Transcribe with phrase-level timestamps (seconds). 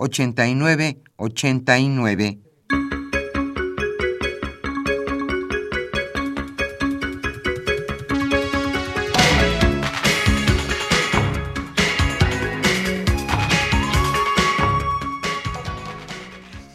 [0.00, 2.38] 89 89.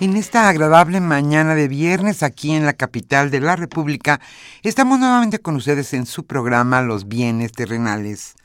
[0.02, 4.20] En esta agradable mañana de viernes aquí en la capital de la República,
[4.64, 8.36] estamos nuevamente con ustedes en su programa Los bienes terrenales.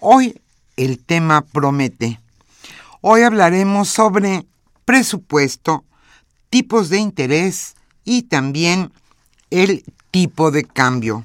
[0.00, 0.40] Hoy
[0.78, 2.20] el tema promete.
[3.00, 4.44] Hoy hablaremos sobre
[4.84, 5.84] presupuesto,
[6.50, 8.90] tipos de interés y también
[9.50, 11.24] el tipo de cambio.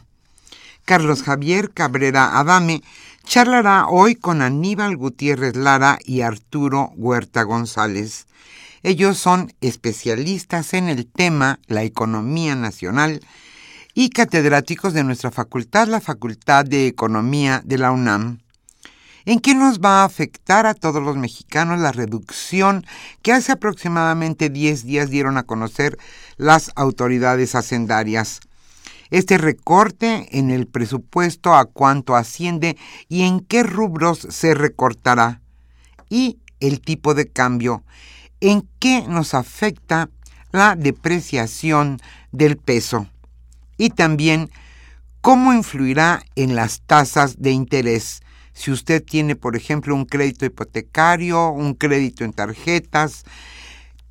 [0.86, 2.83] Carlos Javier Cabrera Adame
[3.23, 8.28] charlará hoy con Aníbal Gutiérrez Lara y Arturo Huerta González.
[8.83, 13.22] Ellos son especialistas en el tema la economía nacional
[13.95, 18.42] y catedráticos de nuestra facultad, la Facultad de Economía de la UNAM.
[19.26, 22.86] ¿En qué nos va a afectar a todos los mexicanos la reducción
[23.22, 25.98] que hace aproximadamente 10 días dieron a conocer
[26.36, 28.42] las autoridades hacendarias?
[29.12, 32.76] Este recorte en el presupuesto a cuánto asciende
[33.08, 35.39] y en qué rubros se recortará.
[36.10, 37.83] Y el tipo de cambio,
[38.42, 40.10] en qué nos afecta
[40.52, 42.02] la depreciación
[42.33, 43.08] del peso.
[43.78, 44.50] Y también
[45.22, 48.22] cómo influirá en las tasas de interés
[48.53, 53.23] si usted tiene, por ejemplo, un crédito hipotecario, un crédito en tarjetas.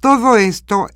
[0.00, 0.88] Todo esto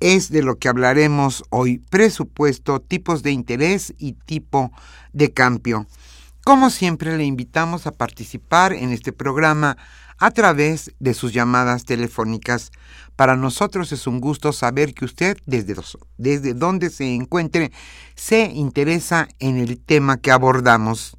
[0.00, 4.70] es de lo que hablaremos hoy, presupuesto, tipos de interés y tipo
[5.12, 5.86] de cambio.
[6.44, 9.76] Como siempre, le invitamos a participar en este programa
[10.18, 12.70] a través de sus llamadas telefónicas.
[13.16, 15.76] Para nosotros es un gusto saber que usted, desde,
[16.16, 17.72] desde donde se encuentre,
[18.14, 21.17] se interesa en el tema que abordamos.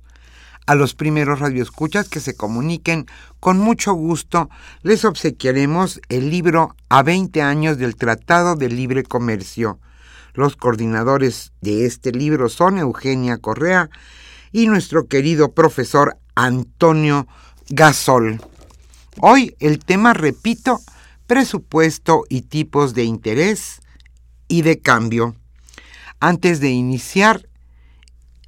[0.70, 3.08] A los primeros radioescuchas que se comuniquen,
[3.40, 4.52] con mucho gusto
[4.84, 9.80] les obsequiaremos el libro A 20 años del Tratado de Libre Comercio.
[10.36, 13.90] Los coordinadores de este libro son Eugenia Correa
[14.52, 17.26] y nuestro querido profesor Antonio
[17.70, 18.40] Gasol.
[19.22, 20.82] Hoy el tema, repito,
[21.26, 23.82] presupuesto y tipos de interés
[24.48, 25.36] y de cambio.
[26.20, 27.50] Antes de iniciar,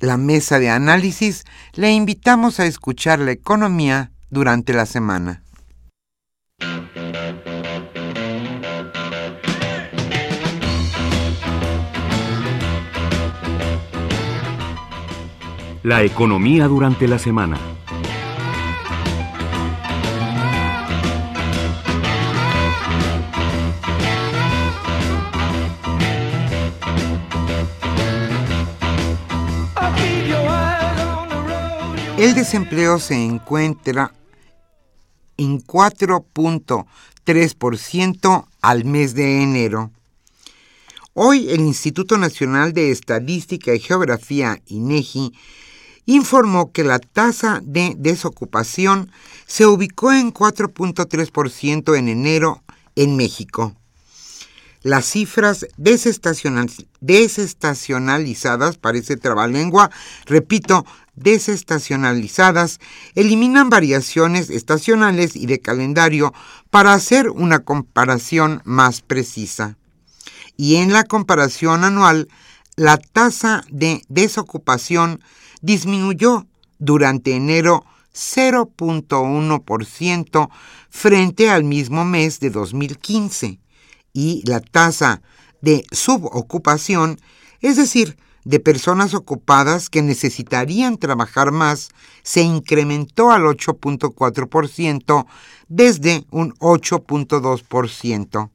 [0.02, 5.44] la mesa de análisis, le invitamos a escuchar la economía durante la semana.
[15.84, 17.58] La economía durante la semana.
[32.22, 34.14] El desempleo se encuentra
[35.38, 39.90] en 4.3% al mes de enero.
[41.16, 45.34] Hoy el Instituto Nacional de Estadística y Geografía, INEGI,
[46.06, 49.12] informó que la tasa de desocupación
[49.48, 52.62] se ubicó en 4.3% en enero
[52.96, 53.76] en México.
[54.84, 59.92] Las cifras desestacionalizadas, parece trabalengua,
[60.26, 62.80] repito, desestacionalizadas
[63.16, 66.34] eliminan variaciones estacionales y de calendario
[66.70, 69.78] para hacer una comparación más precisa.
[70.58, 72.28] y en la comparación anual,
[72.76, 75.22] la tasa de desocupación
[75.62, 76.46] disminuyó
[76.78, 77.84] durante enero
[78.14, 80.50] 0.1%
[80.90, 83.60] frente al mismo mes de 2015
[84.14, 85.22] y la tasa
[85.62, 87.20] de subocupación,
[87.62, 91.90] es decir, de personas ocupadas que necesitarían trabajar más,
[92.24, 95.26] se incrementó al 8.4%
[95.68, 98.50] desde un 8.2%.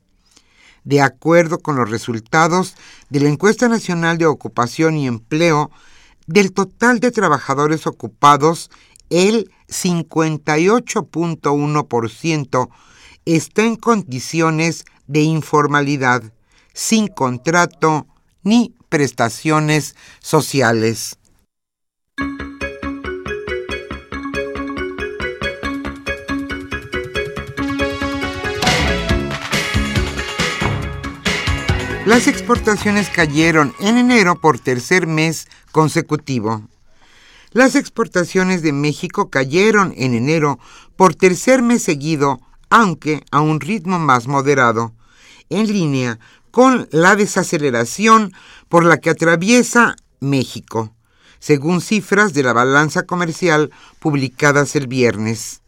[0.85, 2.75] De acuerdo con los resultados
[3.11, 5.71] de la Encuesta Nacional de Ocupación y Empleo,
[6.27, 8.71] del total de trabajadores ocupados,
[9.11, 12.69] el 58.1%
[13.25, 16.23] está en condiciones de informalidad,
[16.73, 18.07] sin contrato
[18.47, 21.19] ni prestaciones sociales.
[32.05, 36.63] Las exportaciones cayeron en enero por tercer mes consecutivo.
[37.51, 40.61] Las exportaciones de México cayeron en enero
[40.95, 42.39] por tercer mes seguido,
[42.71, 44.93] aunque a un ritmo más moderado,
[45.49, 46.21] en línea
[46.57, 48.33] con la desaceleración
[48.71, 50.95] por la que atraviesa México,
[51.39, 55.61] según cifras de la balanza comercial publicadas el viernes.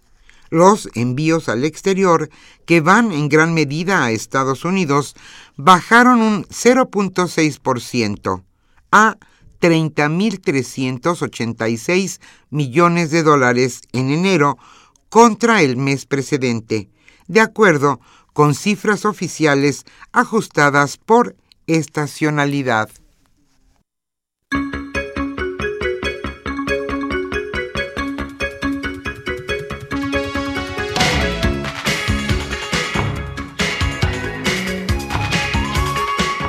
[0.48, 2.30] Los envíos al exterior,
[2.64, 5.14] que van en gran medida a Estados Unidos,
[5.56, 8.42] bajaron un 0.6%
[8.90, 9.18] a
[9.60, 12.18] 30.386
[12.48, 14.56] millones de dólares en enero
[15.10, 16.88] contra el mes precedente,
[17.26, 18.00] de acuerdo
[18.38, 21.34] con cifras oficiales ajustadas por
[21.66, 22.88] estacionalidad.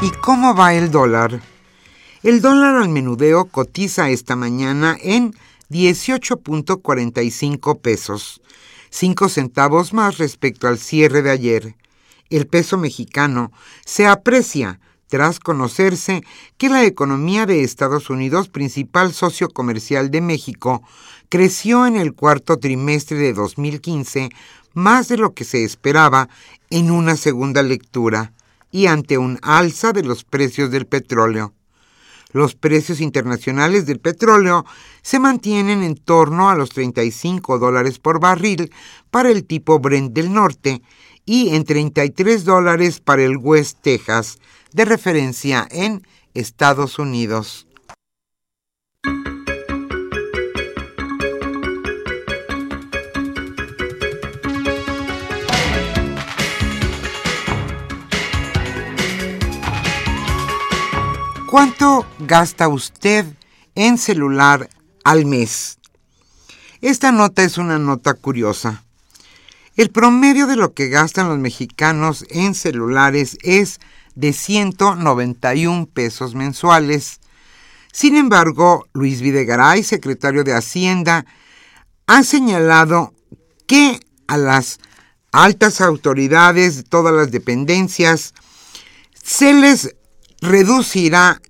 [0.04, 1.42] ¿Y cómo va el dólar?
[2.22, 5.34] El dólar al menudeo cotiza esta mañana en
[5.72, 8.42] 18.45 pesos,
[8.92, 11.79] 5 centavos más respecto al cierre de ayer.
[12.30, 13.52] El peso mexicano
[13.86, 16.24] se aprecia tras conocerse
[16.58, 20.84] que la economía de Estados Unidos, principal socio comercial de México,
[21.30, 24.30] creció en el cuarto trimestre de 2015
[24.74, 26.30] más de lo que se esperaba
[26.70, 28.34] en una segunda lectura
[28.72, 31.54] y ante un alza de los precios del petróleo.
[32.32, 34.64] Los precios internacionales del petróleo
[35.02, 38.72] se mantienen en torno a los 35 dólares por barril
[39.10, 40.84] para el tipo Brent del Norte
[41.32, 44.40] y en 33 dólares para el West Texas,
[44.74, 46.02] de referencia en
[46.34, 47.68] Estados Unidos.
[61.48, 63.28] ¿Cuánto gasta usted
[63.76, 64.68] en celular
[65.04, 65.78] al mes?
[66.82, 68.84] Esta nota es una nota curiosa.
[69.80, 73.80] El promedio de lo que gastan los mexicanos en celulares es
[74.14, 77.22] de 191 pesos mensuales.
[77.94, 81.26] Sin embargo, Luis Videgaray, secretario de Hacienda,
[82.08, 83.14] ha señalado
[83.68, 84.82] que a las
[85.32, 88.34] altas autoridades de todas las dependencias
[89.24, 89.96] se les
[90.42, 91.42] reducirá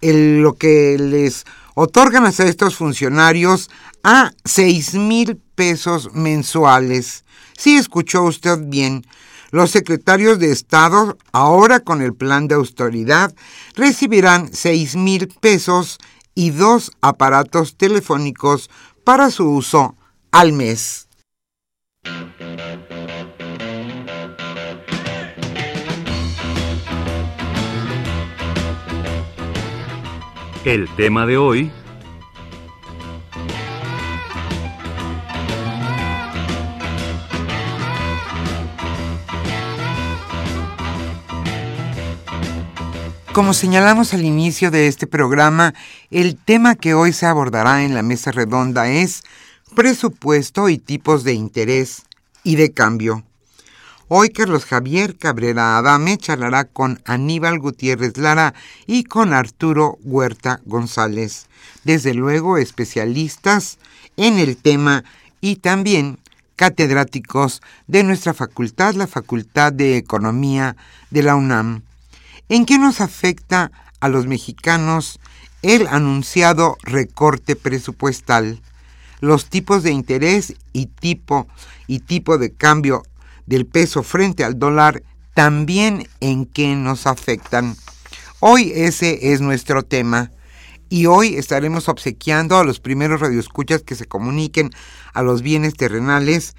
[0.00, 1.44] lo que les
[1.74, 3.68] otorgan a estos funcionarios
[4.02, 7.25] a 6 mil pesos mensuales.
[7.56, 9.04] Si escuchó usted bien,
[9.50, 13.34] los secretarios de Estado, ahora con el plan de autoridad,
[13.74, 15.98] recibirán 6 mil pesos
[16.34, 18.68] y dos aparatos telefónicos
[19.04, 19.96] para su uso
[20.30, 21.08] al mes.
[30.64, 31.72] El tema de hoy...
[43.36, 45.74] Como señalamos al inicio de este programa,
[46.10, 49.24] el tema que hoy se abordará en la mesa redonda es
[49.74, 52.04] presupuesto y tipos de interés
[52.44, 53.24] y de cambio.
[54.08, 58.54] Hoy Carlos Javier Cabrera Adame charlará con Aníbal Gutiérrez Lara
[58.86, 61.48] y con Arturo Huerta González,
[61.84, 63.76] desde luego especialistas
[64.16, 65.04] en el tema
[65.42, 66.18] y también
[66.56, 70.74] catedráticos de nuestra facultad, la Facultad de Economía
[71.10, 71.82] de la UNAM.
[72.48, 75.18] ¿En qué nos afecta a los mexicanos
[75.62, 78.60] el anunciado recorte presupuestal?
[79.20, 81.48] Los tipos de interés y tipo
[81.88, 83.02] y tipo de cambio
[83.46, 85.02] del peso frente al dólar
[85.34, 87.76] también en qué nos afectan.
[88.38, 90.30] Hoy ese es nuestro tema
[90.88, 94.70] y hoy estaremos obsequiando a los primeros radioescuchas que se comuniquen
[95.14, 96.54] a los bienes terrenales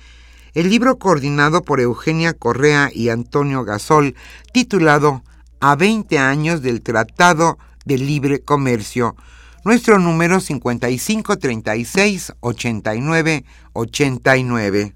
[0.53, 4.15] el libro coordinado por Eugenia Correa y Antonio Gasol
[4.51, 5.23] titulado
[5.59, 9.15] A 20 años del Tratado de Libre Comercio.
[9.63, 14.95] Nuestro número 5536 89 89.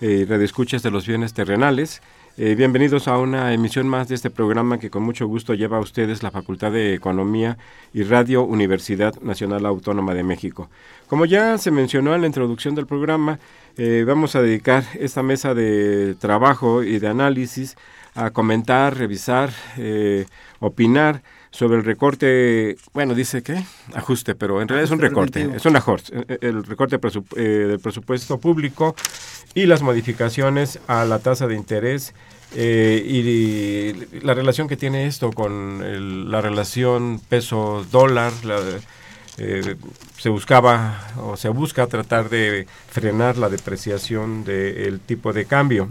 [0.00, 2.02] eh, radioescuchas de los bienes terrenales.
[2.38, 5.80] Eh, bienvenidos a una emisión más de este programa que con mucho gusto lleva a
[5.80, 7.56] ustedes la Facultad de Economía
[7.94, 10.68] y Radio Universidad Nacional Autónoma de México.
[11.08, 13.38] Como ya se mencionó en la introducción del programa,
[13.78, 17.74] eh, vamos a dedicar esta mesa de trabajo y de análisis
[18.14, 20.26] a comentar, revisar, eh,
[20.60, 21.22] opinar
[21.56, 25.74] sobre el recorte, bueno, dice que ajuste, pero en realidad es un recorte, es un
[25.74, 28.94] ajuste, el recorte del presupuesto público
[29.54, 32.12] y las modificaciones a la tasa de interés
[32.54, 38.32] eh, y, la relación que tiene esto con la relación peso-dólar.
[39.38, 39.76] Eh,
[40.18, 45.90] se buscaba o se busca tratar de frenar la depreciación del tipo de cambio.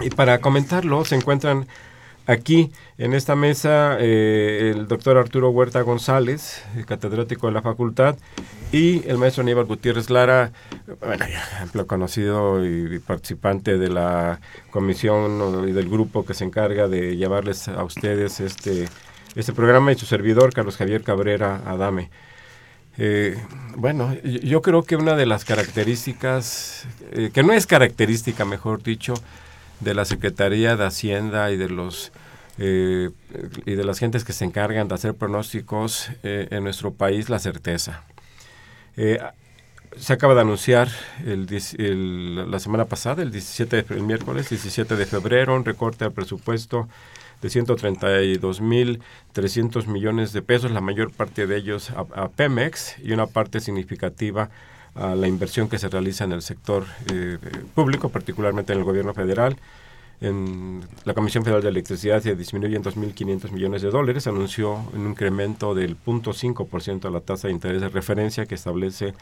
[0.00, 1.66] Y para comentarlo se encuentran
[2.26, 8.16] Aquí, en esta mesa, eh, el doctor Arturo Huerta González, catedrático de la facultad,
[8.72, 10.50] y el maestro Aníbal Gutiérrez Lara,
[11.00, 14.40] bueno, ejemplo conocido y participante de la
[14.70, 18.88] comisión y del grupo que se encarga de llevarles a ustedes este,
[19.34, 22.10] este programa, y su servidor, Carlos Javier Cabrera Adame.
[22.96, 23.36] Eh,
[23.76, 29.12] bueno, yo creo que una de las características, eh, que no es característica, mejor dicho,
[29.80, 32.12] de la Secretaría de Hacienda y de los
[32.58, 33.10] eh,
[33.66, 37.40] y de las gentes que se encargan de hacer pronósticos eh, en nuestro país la
[37.40, 38.04] certeza.
[38.96, 39.18] Eh,
[39.96, 40.88] se acaba de anunciar
[41.24, 46.12] el, la semana pasada, el 17 de, el miércoles 17 de febrero, un recorte al
[46.12, 46.88] presupuesto
[47.42, 53.60] de 132.300 millones de pesos, la mayor parte de ellos a, Pemex y una parte
[53.60, 54.50] significativa a
[54.94, 56.84] la inversión que se realiza en el sector
[57.74, 59.56] público, particularmente en el gobierno federal.
[60.20, 65.08] En la Comisión Federal de Electricidad se disminuyó en 2.500 millones de dólares, anunció un
[65.08, 69.14] incremento del 0.5% a la tasa de interés de referencia que establece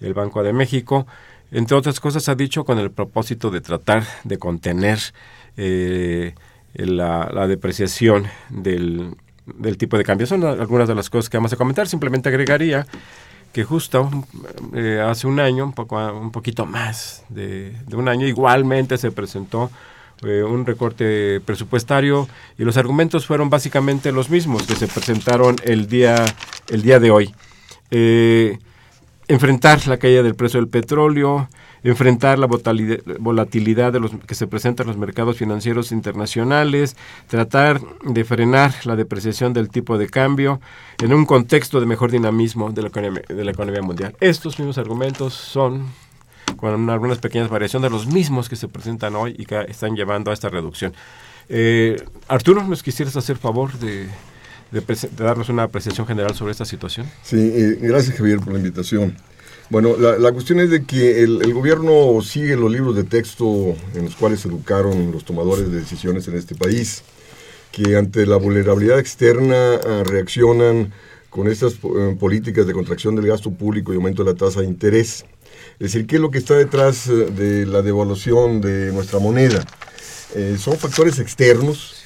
[0.00, 1.06] el Banco de México.
[1.52, 4.98] Entre otras cosas, ha dicho con el propósito de tratar de contener
[5.56, 6.34] eh,
[6.74, 9.16] la, depreciación del,
[9.76, 10.26] tipo de cambio.
[10.26, 11.86] Son algunas de las cosas que vamos a comentar.
[11.86, 12.86] Simplemente agregaría
[13.52, 14.10] que justo
[14.74, 19.70] eh, hace un año, un, poco, un poquito más de, un año, igualmente se presentó
[20.22, 22.28] eh, un recorte presupuestario
[22.58, 26.24] y los argumentos fueron básicamente los mismos que se presentaron el día,
[26.68, 27.34] el día de hoy.
[27.90, 28.58] Eh,
[29.30, 31.48] enfrentar la caída del precio del petróleo,
[31.84, 36.96] enfrentar la volatilidad de los que se presenta en los mercados financieros internacionales,
[37.28, 40.60] tratar de frenar la depreciación del tipo de cambio
[41.00, 44.16] en un contexto de mejor dinamismo de la economía, de la economía mundial.
[44.20, 45.86] Estos mismos argumentos son
[46.56, 50.32] con algunas pequeñas variaciones de los mismos que se presentan hoy y que están llevando
[50.32, 50.92] a esta reducción.
[51.48, 54.08] Eh, Arturo, ¿nos quisieras hacer favor de,
[55.16, 57.06] darnos una apreciación general sobre esta situación?
[57.22, 59.16] Sí, eh, gracias Javier por la invitación.
[59.70, 64.16] Bueno, la, cuestión es de que el, gobierno sigue los libros de texto en los
[64.16, 67.04] cuales se educaron los tomadores de decisiones en este país,
[67.70, 70.92] que ante la vulnerabilidad externa ah, reaccionan
[71.28, 74.66] con estas eh, políticas de contracción del gasto público y aumento de la tasa de
[74.66, 75.24] interés.
[75.78, 79.64] Es decir, ¿qué es lo que está detrás eh, de la devaluación de nuestra moneda?
[80.34, 81.99] Eh, son factores externos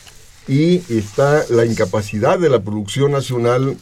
[0.47, 3.77] y está la incapacidad de la producción nacional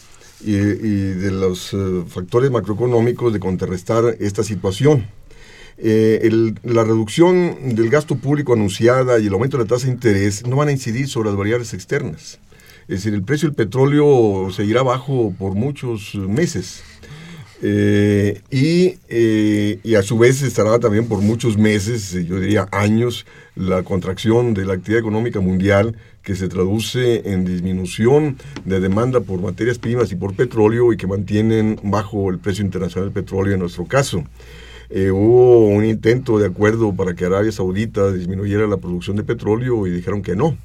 [0.44, 5.06] y, de los eh, factores macroeconómicos de contrarrestar esta situación.
[5.78, 10.46] Eh, la reducción del gasto público anunciada y el aumento de la tasa de interés
[10.46, 12.38] no van a incidir sobre las variables externas.
[12.82, 16.82] Es decir, el precio del petróleo seguirá bajo por muchos meses.
[17.64, 23.84] Eh, y, y, a su vez estará también por muchos meses, yo diría años, la
[23.84, 29.78] contracción de la actividad económica mundial que se traduce en disminución de demanda por materias
[29.78, 33.84] primas y por petróleo y que mantienen bajo el precio internacional del petróleo en nuestro
[33.86, 34.24] caso.
[34.90, 39.86] Eh, hubo un intento de acuerdo para que Arabia Saudita disminuyera la producción de petróleo
[39.86, 40.56] y dijeron que no.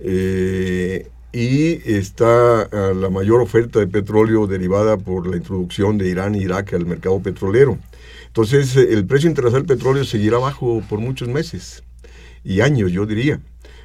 [0.00, 6.34] Eh, y está ah, la mayor oferta de petróleo derivada por la introducción de Irán
[6.34, 7.78] e Irak al mercado petrolero.
[8.26, 11.82] Entonces, el precio internacional del petróleo seguirá bajo por muchos meses
[12.44, 13.40] y años, yo diría.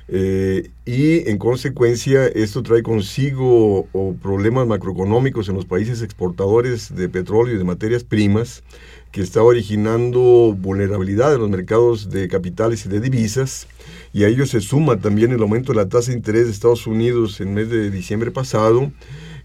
[0.08, 3.88] Eh, y en consecuencia esto trae consigo
[4.22, 8.64] problemas macroeconómicos en los países exportadores de petróleo y de materias primas
[9.12, 13.68] que está originando vulnerabilidad en los mercados de capitales y de divisas.
[14.14, 16.86] Y a ello se suma también el aumento de la tasa de interés de Estados
[16.86, 18.92] Unidos en el mes de diciembre pasado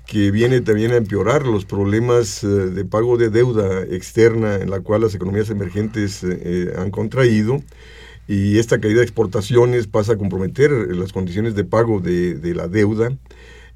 [0.06, 4.80] que viene también a empeorar los problemas eh, de pago de deuda externa en la
[4.80, 7.62] cual las economías emergentes eh, han contraído
[8.30, 13.10] y esta caída de exportaciones pasa a comprometer las condiciones de pago de, la deuda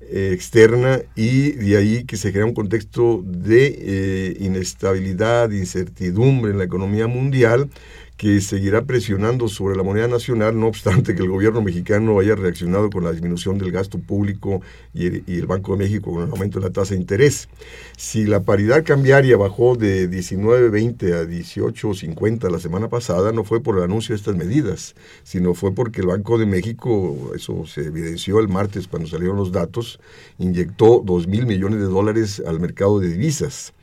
[0.00, 6.58] eh, externa y de ahí que se crea un contexto de eh, inestabilidad, incertidumbre en
[6.58, 7.68] la economía mundial
[8.16, 12.88] que seguirá presionando sobre la moneda nacional, no obstante que el gobierno mexicano haya reaccionado
[12.90, 16.66] con la disminución del gasto público y el, Banco de México con el aumento de
[16.66, 17.48] la tasa de interés.
[17.96, 23.76] Si la paridad cambiaria bajó de 19.20 a 18.50 la semana pasada, no fue por
[23.76, 28.38] el anuncio de estas medidas, sino fue porque el Banco de México, eso se evidenció
[28.38, 30.00] el martes cuando salieron los datos,
[30.38, 33.74] inyectó 2 mil millones de dólares al mercado de divisas.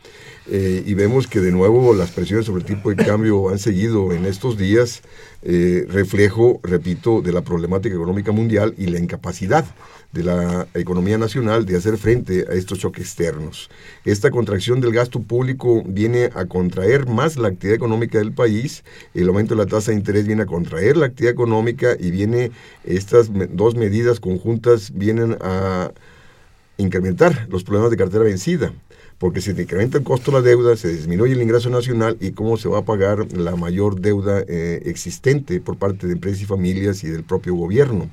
[0.48, 4.12] Eh, y vemos que de nuevo las presiones sobre el tipo de cambio han seguido
[4.12, 5.02] en estos días,
[5.44, 9.66] eh, reflejo, repito, de la problemática económica mundial y la incapacidad
[10.12, 13.70] de la economía nacional de hacer frente a estos choques externos.
[14.04, 18.84] Esta contracción del gasto público viene a contraer más la actividad económica del país,
[19.14, 22.52] el aumento de la tasa de interés viene a contraer la actividad económica y viene
[22.84, 25.92] estas dos medidas conjuntas vienen a
[26.78, 28.74] incrementar los problemas de cartera vencida
[29.22, 32.58] porque se incrementa el costo de la deuda, se disminuye el ingreso nacional y cómo
[32.58, 37.04] se va a pagar la mayor deuda eh, existente por parte de empresas y familias
[37.04, 38.10] y del propio gobierno.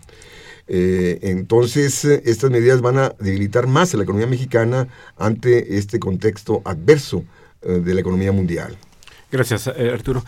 [0.66, 6.60] Eh, entonces, estas medidas van a debilitar más a la economía mexicana ante este contexto
[6.66, 7.24] adverso
[7.62, 8.76] eh, de la economía mundial.
[9.32, 10.22] Gracias, Arturo.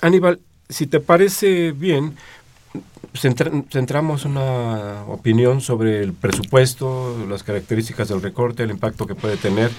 [0.00, 2.14] Aníbal, si te parece bien,
[3.14, 9.70] centramos una opinión sobre el presupuesto, las características del recorte, el impacto que puede tener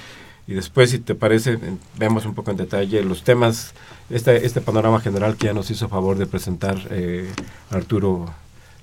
[0.50, 1.60] y después, si te parece,
[2.00, 3.76] vemos un poco en detalle los temas,
[4.10, 7.30] este, este panorama general que ya nos hizo favor de presentar eh,
[7.70, 8.34] Arturo.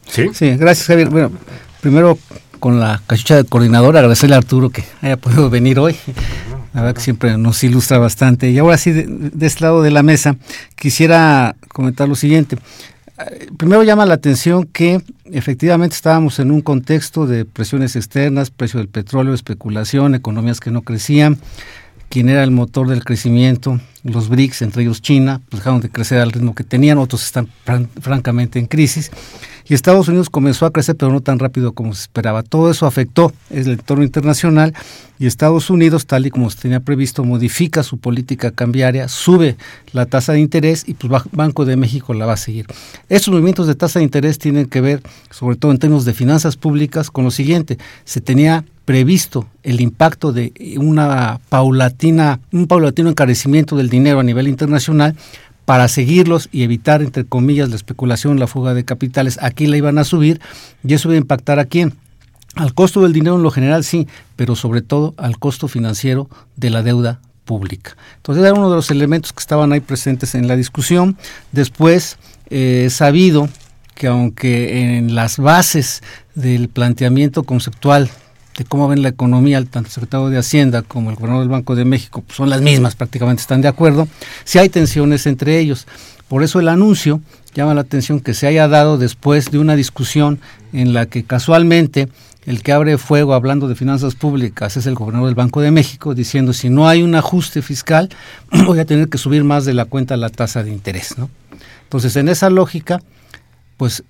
[0.09, 0.29] ¿Sí?
[0.33, 1.09] Sí, gracias Javier.
[1.09, 1.33] Bueno,
[1.81, 2.16] primero
[2.61, 5.97] con la cachucha de coordinador, agradecerle a Arturo que haya podido venir hoy.
[6.73, 8.49] La verdad que siempre nos ilustra bastante.
[8.49, 10.37] Y ahora sí, de, de este lado de la mesa,
[10.77, 12.59] quisiera comentar lo siguiente
[13.57, 18.89] primero llama la atención que efectivamente estábamos en un contexto de presiones externas, precio del
[18.89, 21.39] petróleo, especulación, economías que no crecían.
[22.09, 26.19] Quien era el motor del crecimiento, los BRICS, entre ellos China, pues dejaron de crecer
[26.21, 27.49] al ritmo que tenían, otros están
[28.01, 29.11] francamente en crisis
[29.69, 32.42] y Estados Unidos comenzó a crecer, pero no tan rápido como se esperaba.
[32.42, 34.75] Todo eso afectó el entorno internacional
[35.19, 39.57] y Estados Unidos, tal y como se tenía previsto, modifica su política cambiaria, sube
[39.92, 42.66] la tasa de interés y pues Banco de México la va a seguir.
[43.09, 46.57] Estos movimientos de tasa de interés tienen que ver, sobre todo en términos de finanzas
[46.57, 47.79] públicas, con lo siguiente.
[48.05, 54.49] Se tenía previsto el impacto de una paulatina, un paulatino encarecimiento del dinero a nivel
[54.49, 55.16] internacional
[55.66, 59.99] para seguirlos y evitar, entre comillas, la especulación, la fuga de capitales, aquí la iban
[59.99, 60.40] a subir
[60.85, 61.94] y eso iba a impactar a quién?
[62.55, 66.70] Al costo del dinero en lo general sí, pero sobre todo al costo financiero de
[66.70, 67.96] la deuda pública.
[68.16, 71.18] Entonces era uno de los elementos que estaban ahí presentes en la discusión.
[71.51, 72.18] Después,
[72.49, 73.49] eh, sabido
[73.94, 76.03] que aunque en las bases
[76.35, 78.09] del planteamiento conceptual
[78.57, 81.75] de cómo ven la economía, tanto el secretario de Hacienda como el gobernador del Banco
[81.75, 84.09] de México pues, son las mismas, prácticamente están de acuerdo,
[84.45, 85.87] si hay tensiones entre ellos.
[86.29, 87.21] Por eso el anuncio
[87.55, 90.40] llama la atención que se haya dado después de una discusión
[90.73, 92.09] en la que casualmente
[92.47, 96.14] el que abre fuego hablando de finanzas públicas es el gobernador del Banco de México,
[96.14, 98.09] diciendo si no hay un ajuste fiscal,
[98.66, 101.19] voy a tener que subir más de la cuenta la tasa de interés.
[101.19, 101.29] ¿no?
[101.83, 103.01] Entonces, en esa lógica,
[103.77, 104.05] pues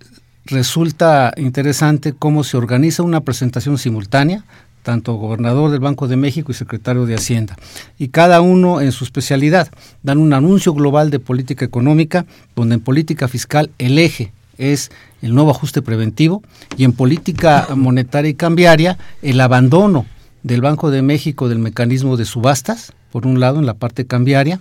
[0.46, 4.44] resulta interesante cómo se organiza una presentación simultánea,
[4.82, 7.56] tanto gobernador del Banco de México y secretario de Hacienda,
[7.98, 9.68] y cada uno en su especialidad.
[10.02, 14.90] Dan un anuncio global de política económica, donde en política fiscal el eje es
[15.22, 16.42] el nuevo ajuste preventivo
[16.76, 20.06] y en política monetaria y cambiaria el abandono
[20.42, 24.60] del Banco de México del mecanismo de subastas, por un lado en la parte cambiaria,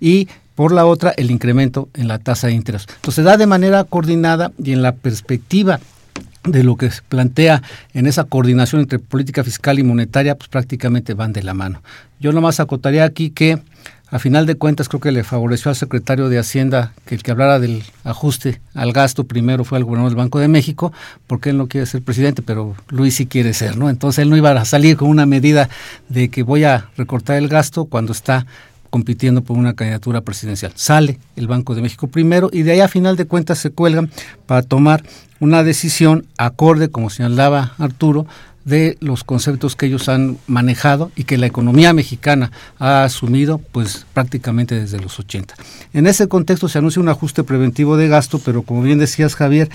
[0.00, 2.86] y por la otra el incremento en la tasa de interés.
[2.88, 5.80] Entonces se da de manera coordinada y en la perspectiva
[6.44, 7.62] de lo que se plantea
[7.94, 11.82] en esa coordinación entre política fiscal y monetaria, pues prácticamente van de la mano.
[12.20, 13.58] Yo nomás acotaría aquí que
[14.10, 17.32] a final de cuentas creo que le favoreció al secretario de Hacienda que el que
[17.32, 20.92] hablara del ajuste al gasto primero fue el gobernador del Banco de México,
[21.26, 23.90] porque él no quiere ser presidente, pero Luis sí quiere ser, ¿no?
[23.90, 25.68] Entonces él no iba a salir con una medida
[26.08, 28.46] de que voy a recortar el gasto cuando está
[28.94, 30.70] compitiendo por una candidatura presidencial.
[30.76, 34.08] Sale el Banco de México primero y de ahí a final de cuentas se cuelgan
[34.46, 35.02] para tomar
[35.40, 38.24] una decisión acorde, como señalaba Arturo,
[38.64, 44.06] de los conceptos que ellos han manejado y que la economía mexicana ha asumido pues
[44.14, 45.54] prácticamente desde los 80.
[45.92, 49.68] En ese contexto se anuncia un ajuste preventivo de gasto, pero como bien decías Javier,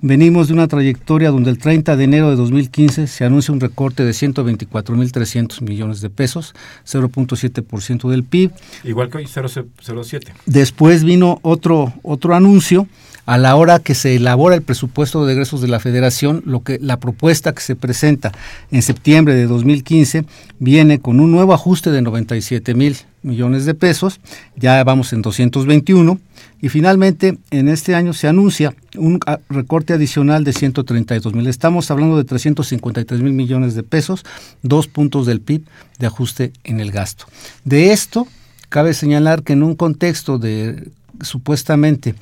[0.00, 4.04] venimos de una trayectoria donde el 30 de enero de 2015 se anuncia un recorte
[4.04, 6.54] de 124.300 millones de pesos,
[6.86, 8.52] 0.7% del PIB.
[8.84, 10.32] Igual que hoy 0.07.
[10.46, 12.86] Después vino otro otro anuncio
[13.26, 16.78] a la hora que se elabora el presupuesto de egresos de la Federación, lo que
[16.80, 18.32] la propuesta que se presenta
[18.70, 20.24] en septiembre de 2015
[20.60, 24.20] viene con un nuevo ajuste de 97 mil millones de pesos,
[24.54, 26.20] ya vamos en 221
[26.62, 29.18] y finalmente en este año se anuncia un
[29.50, 31.48] recorte adicional de 132 mil.
[31.48, 34.24] Estamos hablando de 353 mil millones de pesos,
[34.62, 35.64] dos puntos del PIB
[35.98, 37.26] de ajuste en el gasto.
[37.64, 38.28] De esto
[38.68, 40.88] cabe señalar que en un contexto de
[41.20, 42.14] supuestamente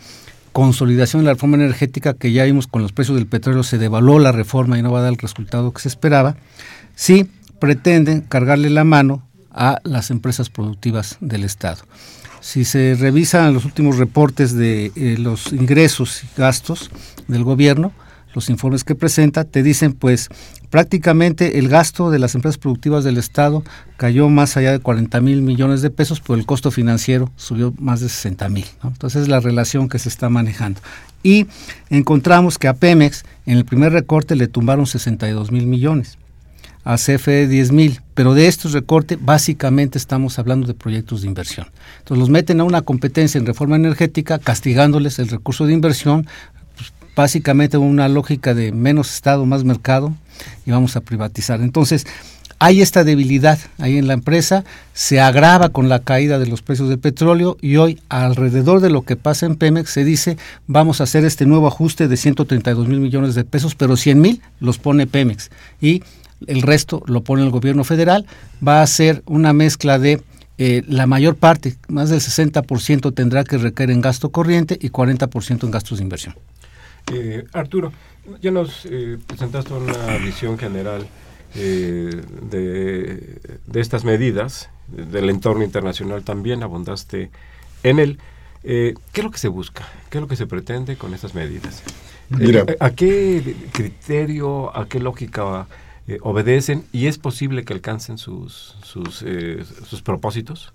[0.54, 4.20] consolidación de la reforma energética que ya vimos con los precios del petróleo, se devaluó
[4.20, 6.36] la reforma y no va a dar el resultado que se esperaba,
[6.94, 11.82] sí pretenden cargarle la mano a las empresas productivas del Estado.
[12.40, 16.88] Si se revisan los últimos reportes de eh, los ingresos y gastos
[17.26, 17.90] del gobierno,
[18.32, 20.28] los informes que presenta, te dicen pues
[20.74, 23.62] prácticamente el gasto de las empresas productivas del Estado
[23.96, 28.00] cayó más allá de 40 mil millones de pesos, pero el costo financiero subió más
[28.00, 28.64] de 60 mil.
[28.82, 30.80] Entonces es la relación que se está manejando.
[31.22, 31.46] Y
[31.90, 36.18] encontramos que a Pemex en el primer recorte le tumbaron 62 mil millones,
[36.82, 41.68] a CFE 10 mil, pero de estos recortes básicamente estamos hablando de proyectos de inversión.
[41.98, 46.26] Entonces los meten a una competencia en reforma energética, castigándoles el recurso de inversión,
[47.14, 50.14] básicamente una lógica de menos Estado, más mercado
[50.66, 51.60] y vamos a privatizar.
[51.60, 52.06] Entonces,
[52.58, 56.88] hay esta debilidad ahí en la empresa, se agrava con la caída de los precios
[56.88, 61.04] del petróleo y hoy alrededor de lo que pasa en Pemex se dice vamos a
[61.04, 65.06] hacer este nuevo ajuste de 132 mil millones de pesos, pero 100 mil los pone
[65.06, 65.50] Pemex
[65.80, 66.02] y
[66.46, 68.26] el resto lo pone el gobierno federal.
[68.66, 70.22] Va a ser una mezcla de
[70.56, 75.64] eh, la mayor parte, más del 60% tendrá que recaer en gasto corriente y 40%
[75.64, 76.34] en gastos de inversión.
[77.12, 77.92] Eh, Arturo,
[78.40, 81.06] ya nos eh, presentaste una visión general
[81.54, 87.30] eh, de, de, estas medidas, del entorno internacional también, abundaste
[87.82, 88.18] en él.
[88.62, 89.86] ¿Qué es lo que se busca?
[90.08, 91.82] ¿Qué es lo que se pretende con estas medidas?
[92.80, 95.66] ¿A qué criterio, a qué lógica
[96.22, 99.22] obedecen y es posible que alcancen sus, sus,
[99.86, 100.72] sus propósitos?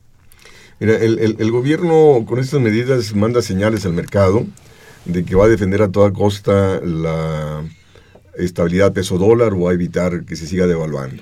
[0.80, 4.46] Mira, el, el, el, gobierno con estas medidas manda señales al mercado
[5.06, 7.64] de que va a defender a toda costa la
[8.38, 11.22] estabilidad peso dólar o a evitar que se siga devaluando.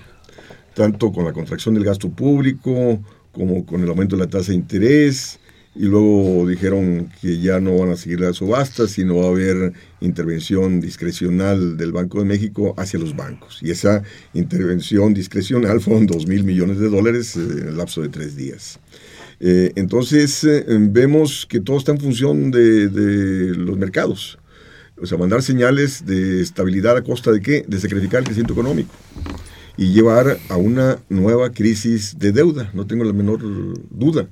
[0.74, 3.00] Tanto con la contracción del gasto público
[3.32, 5.40] como con el aumento de la tasa de interés
[5.78, 9.74] y luego dijeron que ya no van a seguir las subastas, sino va a haber
[10.02, 13.60] intervención discrecional del Banco de México hacia los bancos.
[13.62, 14.02] Y esa
[14.34, 18.80] intervención discrecional fueron 2 mil millones de dólares en el lapso de tres días.
[19.40, 24.40] Eh, entonces eh, vemos que todo está en función de, de, los mercados.
[25.00, 27.64] O sea, mandar señales de estabilidad a costa de qué?
[27.68, 28.94] De sacrificar el crecimiento económico
[29.78, 33.40] y llevar a una nueva crisis de deuda, no tengo la menor
[33.92, 34.28] duda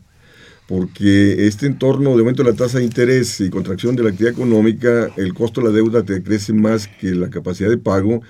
[0.67, 4.33] porque este entorno de aumento de la tasa de interés y contracción de la actividad
[4.33, 8.21] económica, el costo de la deuda te crece más que la capacidad de pago,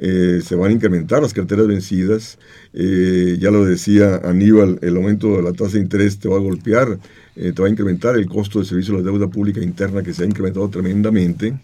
[0.00, 2.38] eh, se van a incrementar las carteras vencidas,
[2.72, 6.40] eh, ya lo decía Aníbal, el aumento de la tasa de interés te va a
[6.40, 7.00] golpear,
[7.34, 10.14] eh, te va a incrementar el costo de servicio de la deuda pública interna que
[10.14, 11.58] se ha incrementado tremendamente.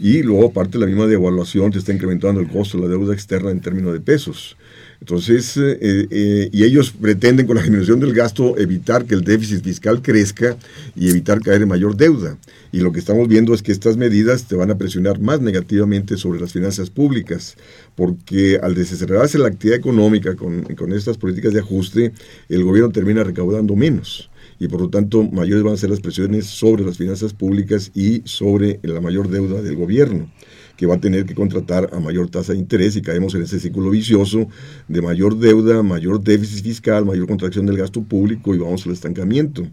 [0.00, 3.50] Y luego, aparte la misma devaluación, te está incrementando el costo de la deuda externa
[3.50, 4.56] en términos de pesos.
[5.04, 9.62] Entonces, eh, eh, y ellos pretenden con la disminución del gasto evitar que el déficit
[9.62, 10.56] fiscal crezca
[10.96, 12.38] y evitar caer en mayor deuda.
[12.72, 16.16] Y lo que estamos viendo es que estas medidas te van a presionar más negativamente
[16.16, 17.54] sobre las finanzas públicas,
[17.94, 22.14] porque al desacelerarse la actividad económica con, con estas políticas de ajuste,
[22.48, 26.46] el gobierno termina recaudando menos y por lo tanto mayores van a ser las presiones
[26.46, 30.30] sobre las finanzas públicas y sobre la mayor deuda del gobierno
[30.76, 33.60] que va a tener que contratar a mayor tasa de interés y caemos en ese
[33.60, 34.48] círculo vicioso
[34.88, 39.66] de mayor deuda, mayor déficit fiscal, mayor contracción del gasto público y vamos al estancamiento.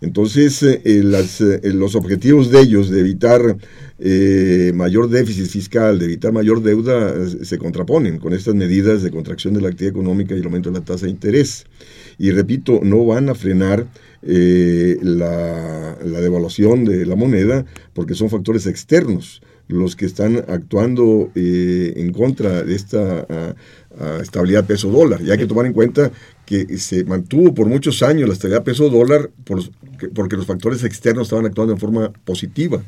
[0.00, 3.56] Entonces, eh, eh, eh, los objetivos de ellos de evitar
[4.74, 9.60] mayor déficit fiscal, de evitar mayor deuda, se contraponen con estas medidas de contracción de
[9.60, 11.66] la actividad económica y el aumento de la tasa de interés.
[12.16, 13.86] Y repito, no van a frenar
[14.22, 22.12] la devaluación de la moneda porque son factores externos los que están actuando eh, en
[22.12, 23.26] contra de esta
[24.22, 25.20] estabilidad peso-dólar.
[25.20, 26.10] Y hay que tomar en cuenta
[26.46, 29.60] que se mantuvo por muchos años la estabilidad peso-dólar por,
[30.14, 32.82] porque los factores externos estaban actuando en forma positiva.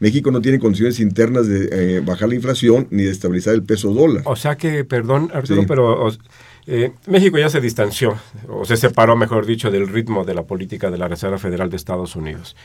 [0.00, 3.92] México no tiene condiciones internas de eh, bajar la inflación ni de estabilizar el peso
[3.92, 4.22] dólar.
[4.26, 6.08] O sea que, perdón, Arturo, pero
[6.66, 8.16] eh, México ya se distanció,
[8.48, 11.76] o se separó, mejor dicho, del ritmo de la política de la Reserva Federal de
[11.76, 12.56] Estados Unidos.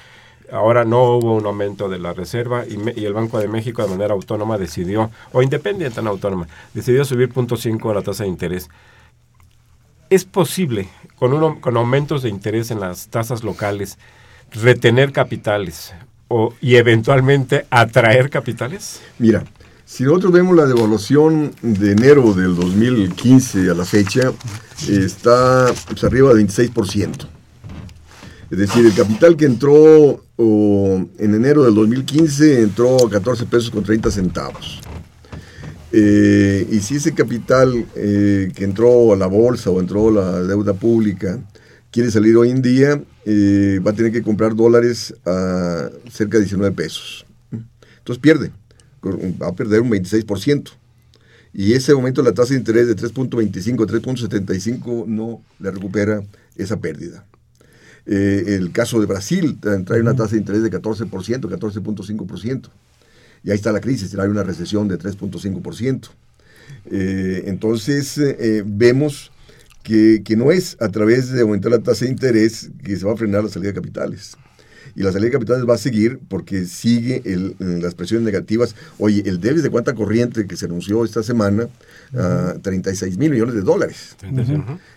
[0.52, 4.14] Ahora no hubo un aumento de la reserva y, el Banco de México de manera
[4.14, 8.70] autónoma decidió, o independiente en autónoma, decidió subir 0.5 a la tasa de interés.
[10.10, 13.98] ¿Es posible, con, uno, con aumentos de interés en las tasas locales,
[14.52, 15.94] retener capitales
[16.30, 19.02] o, y eventualmente atraer capitales?
[19.20, 19.44] Mira,
[19.84, 24.34] si nosotros vemos la devaluación de enero del 2015 a la fecha,
[24.88, 27.37] está pues, arriba del 26%.
[28.50, 33.84] Es decir, el capital que entró en enero del 2015 entró a 14 pesos con
[33.84, 34.80] 30 centavos.
[35.92, 40.44] Eh, y si ese capital eh, que entró a la bolsa o entró a la
[40.44, 41.40] deuda pública
[41.92, 46.44] quiere salir hoy en día, eh, va a tener que comprar dólares a cerca de
[46.44, 47.26] 19 pesos.
[47.52, 48.52] Entonces pierde,
[49.04, 50.72] va a perder un 26%.
[51.54, 56.22] Y ese aumento de la tasa de interés de 3.25 a 3.75 no le recupera
[56.56, 57.26] esa pérdida.
[58.08, 62.70] Eh, el caso de Brasil trae una tasa de interés de 14%, 14.5%.
[63.44, 66.10] Y ahí está la crisis, trae una recesión de 3.5%.
[66.90, 69.32] Eh, entonces eh, vemos
[69.84, 73.14] que, que, no es a través de aumentar la tasa de interés que se va
[73.14, 74.38] a frenar la salida de capitales
[74.98, 77.22] y la salida de capitales va a seguir porque sigue
[77.60, 78.74] las presiones negativas.
[78.98, 81.70] Oye, el déficit de cuenta corriente que se anunció esta semana,
[82.64, 84.18] 36 ah, mil millones de dólares.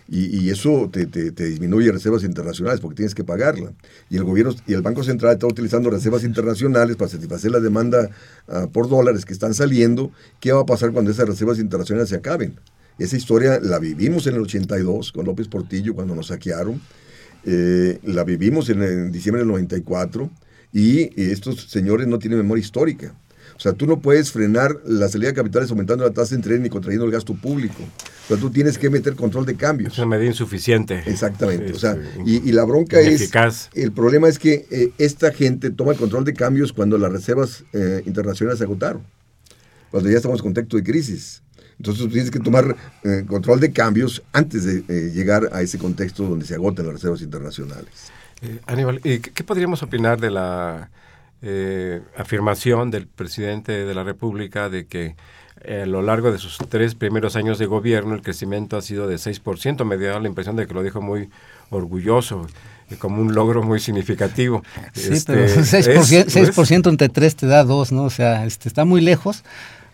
[0.09, 3.73] y, eso te, disminuye reservas internacionales porque tienes que pagarla.
[4.09, 8.09] Y el gobierno y el Banco Central está utilizando reservas internacionales para satisfacer la demanda
[8.47, 10.11] ah, por dólares que están saliendo.
[10.39, 12.55] ¿Qué va a pasar cuando esas reservas internacionales se acaben?
[12.97, 16.81] Esa historia la vivimos en el 82 con López Portillo cuando nos saquearon.
[17.45, 20.29] Eh, la vivimos en, diciembre del 94
[20.73, 23.13] y estos señores no tienen memoria histórica.
[23.55, 26.59] O sea, tú no puedes frenar la salida de capitales aumentando la tasa de interés
[26.61, 27.83] ni contrayendo el gasto público.
[28.23, 29.93] O sea, tú tienes que meter control de cambios.
[29.93, 31.03] Es una medida insuficiente.
[31.05, 31.71] Exactamente.
[31.71, 33.29] o sea, y, la bronca es...
[33.75, 37.63] El problema es que eh, esta gente toma el control de cambios cuando las reservas
[37.73, 39.03] eh, internacionales se agotaron.
[39.91, 41.43] Cuando ya estamos en contexto de crisis.
[41.81, 46.23] Entonces tienes que tomar eh, control de cambios antes de eh, llegar a ese contexto
[46.23, 47.89] donde se agotan las reservas internacionales.
[48.43, 50.91] Eh, Aníbal, ¿qué, ¿qué, podríamos opinar de la
[52.15, 55.15] afirmación del presidente de la República de que
[55.67, 59.15] a lo largo de sus tres primeros años de gobierno el crecimiento ha sido de
[59.15, 59.83] 6%?
[59.83, 61.29] Me dio la impresión de que lo dijo muy
[61.71, 62.45] orgulloso
[62.99, 64.61] como un logro muy significativo.
[64.93, 68.03] Sí, pero 6%, este, 6 entre 3 te da 2, ¿no?
[68.03, 69.43] O sea, este, está muy lejos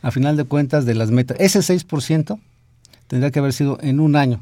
[0.08, 1.36] a final de cuentas de las metas.
[1.38, 2.40] Ese 6%
[3.08, 4.42] tendría que haber sido en un año.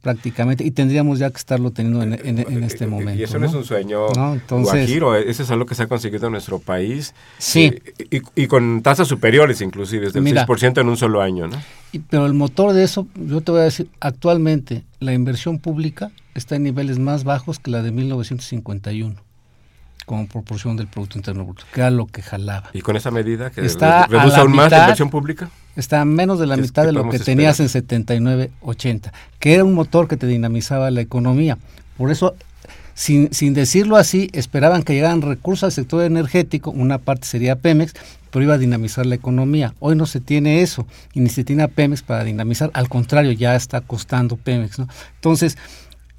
[0.00, 3.20] prácticamente y tendríamos ya que estarlo teniendo en, este momento.
[3.20, 4.06] Y eso no, es un sueño
[4.48, 7.14] guajiro, eso es algo que se ha conseguido en nuestro país.
[7.38, 7.74] Sí.
[8.10, 11.56] Eh, y, con tasas superiores inclusive, del 6% en un solo año, ¿no?
[12.08, 16.56] pero el motor de eso, yo te voy a decir, actualmente la inversión pública está
[16.56, 19.29] en niveles más bajos que la de 1951
[20.10, 22.68] como proporción del Producto Interno Bruto, que era lo que jalaba.
[22.72, 25.50] ¿Y con esa medida que está reduce aún más la inversión pública?
[25.76, 29.72] Está a menos de la mitad de lo que tenías en 79-80, que era un
[29.72, 31.58] motor que te dinamizaba la economía.
[31.96, 32.34] Por eso,
[32.92, 37.94] sin, sin decirlo así, esperaban que llegaran recursos al sector energético, una parte sería Pemex,
[38.32, 39.74] pero iba a dinamizar la economía.
[39.78, 43.30] Hoy no se tiene eso, y ni se tiene a Pemex para dinamizar, al contrario,
[43.30, 44.80] ya está costando Pemex.
[44.80, 44.88] ¿no?
[45.14, 45.56] Entonces,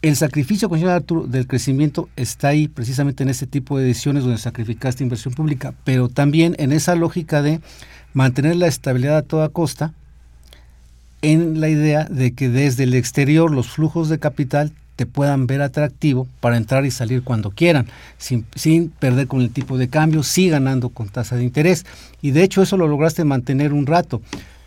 [0.02, 5.34] el sacrificio del crecimiento está ahí precisamente en ese tipo de decisiones donde sacrificaste inversión
[5.34, 7.62] pública, pero también en esa lógica de
[8.14, 9.94] mantener la estabilidad a toda costa,
[11.22, 15.62] en la idea de que desde el exterior los flujos de capital te puedan ver
[15.62, 17.88] atractivo para entrar y salir cuando quieran,
[18.18, 21.86] sin, sin perder con el tipo de cambio, sí ganando con tasa de interés.
[22.24, 24.22] Y de hecho eso lo lograste mantener un rato.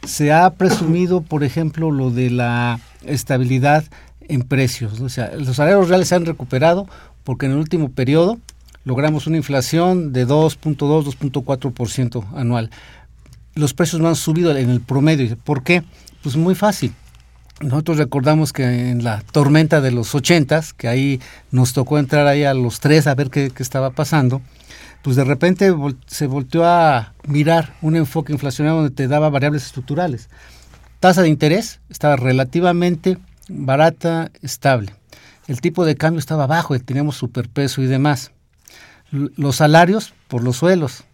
[0.07, 3.85] Se ha presumido, por ejemplo, lo de la estabilidad
[4.29, 5.01] en precios.
[5.01, 6.89] O sea, los salarios reales se han recuperado
[7.25, 8.39] porque en el último periodo
[8.85, 12.71] logramos una inflación de 2.2, 2.4% anual.
[13.55, 15.37] Los precios no han subido en el promedio.
[15.45, 15.83] ¿Por qué?
[16.23, 16.93] Pues muy fácil.
[17.61, 21.21] Nosotros recordamos que en la tormenta de los 80, que ahí
[21.53, 24.43] nos tocó entrar ahí a los tres a ver qué, estaba pasando,
[25.03, 25.73] pues de repente
[26.07, 30.29] se volteó a mirar un enfoque inflacionario donde te daba variables estructurales.
[30.99, 34.95] Tasa de interés estaba relativamente barata, estable.
[35.47, 38.31] El tipo de cambio estaba bajo, teníamos superpeso y demás.
[39.11, 41.05] los salarios por los suelos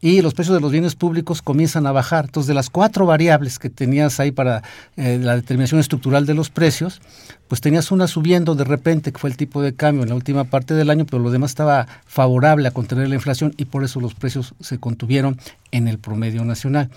[0.00, 2.26] y los precios de los bienes públicos comienzan a bajar.
[2.26, 4.62] Entonces, de las cuatro variables que tenías ahí para
[4.96, 7.00] eh, la determinación estructural de los precios,
[7.48, 10.44] pues tenías una subiendo de repente, que fue el tipo de cambio en la última
[10.44, 14.00] parte del año, pero lo demás estaba favorable a contener la inflación y por eso
[14.00, 16.90] los precios se contuvieron en el promedio nacional.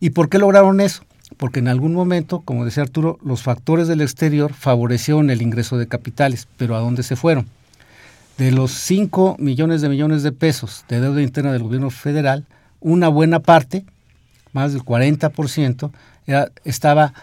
[0.00, 1.02] ¿Y por qué lograron eso?
[1.36, 5.88] Porque en algún momento, como decía Arturo, los factores del exterior favorecieron el ingreso de
[5.88, 7.46] capitales, pero ¿a dónde se fueron?
[8.38, 12.44] De los 5 millones de millones de pesos de deuda interna del gobierno federal,
[12.80, 13.84] una buena parte,
[14.52, 15.90] más del 40%,
[16.64, 17.14] estaba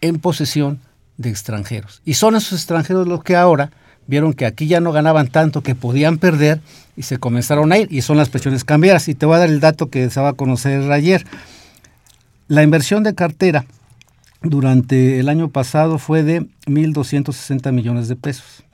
[0.00, 0.80] en posesión
[1.16, 2.02] de extranjeros.
[2.04, 3.70] Y son esos extranjeros los que ahora
[4.06, 6.60] vieron que aquí ya no ganaban tanto, que podían perder
[6.96, 7.88] y se comenzaron a ir.
[7.90, 9.08] Y son las presiones cambiadas.
[9.08, 11.24] Y te voy a dar el dato que se va a conocer ayer.
[12.48, 13.64] La inversión de cartera
[14.42, 18.64] durante el año pasado fue de 1.260 millones de pesos.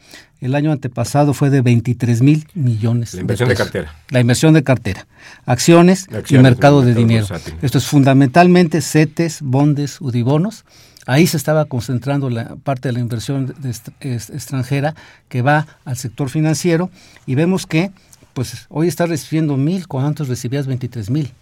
[0.41, 3.15] El año antepasado fue de 23 mil millones.
[3.15, 3.95] La inversión de, cartera.
[4.09, 5.07] La inversión de cartera.
[5.45, 7.27] Acciones, y mercado de dinero.
[7.63, 10.65] Esto es fundamentalmente CETES, bondes, UDIBONOS.
[11.07, 13.55] Ahí se estaba concentrando la parte de la inversión
[14.01, 14.95] extranjera
[15.29, 16.91] que va al sector financiero
[17.27, 17.91] y vemos que
[18.33, 21.33] pues hoy está recibiendo mil cuando antes recibías 23 mil.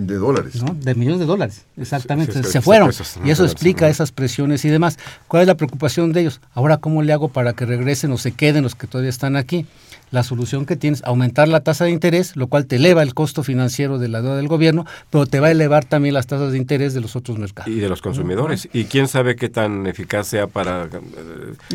[0.00, 0.54] De dólares.
[0.76, 2.42] De millones de dólares, exactamente.
[2.42, 2.90] Se, fueron.
[3.22, 4.98] y eso explica esas presiones y demás.
[5.28, 6.40] ¿Cuál es la preocupación de ellos?
[6.54, 9.66] Ahora, ¿cómo le hago para que regresen o se queden los que todavía están aquí?
[10.10, 13.42] La solución que tienes, aumentar la tasa de interés, lo cual te eleva el costo
[13.42, 16.56] financiero de la deuda del gobierno, pero te va a elevar también las tasas de
[16.56, 17.70] interés de los otros mercados.
[17.70, 18.70] Y de los consumidores.
[18.72, 20.88] Y quién sabe qué tan eficaz sea para eh,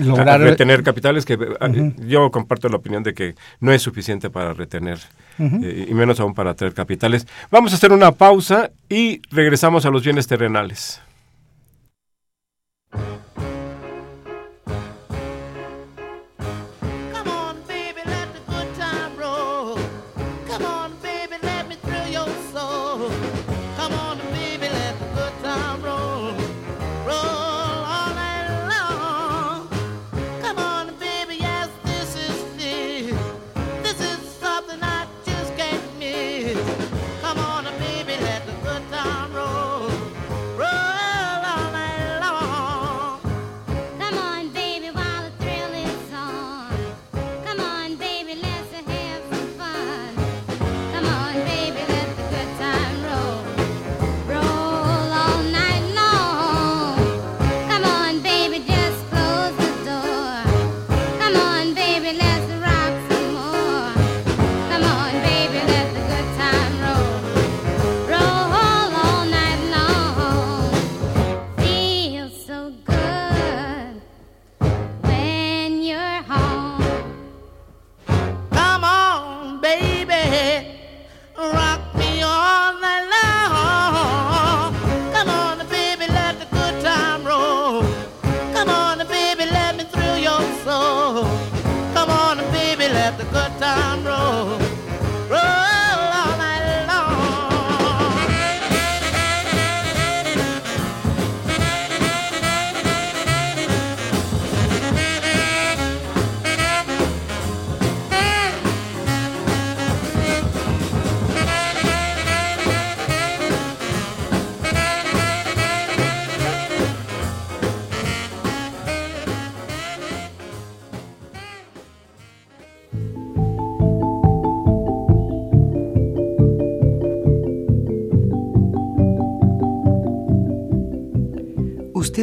[0.01, 4.53] lograr retener capitales, que eh, yo comparto la opinión de que no es suficiente para
[4.53, 4.97] retener
[5.39, 7.27] eh, y menos aún para traer capitales.
[7.51, 11.01] Vamos a hacer una pausa y regresamos a los bienes terrenales.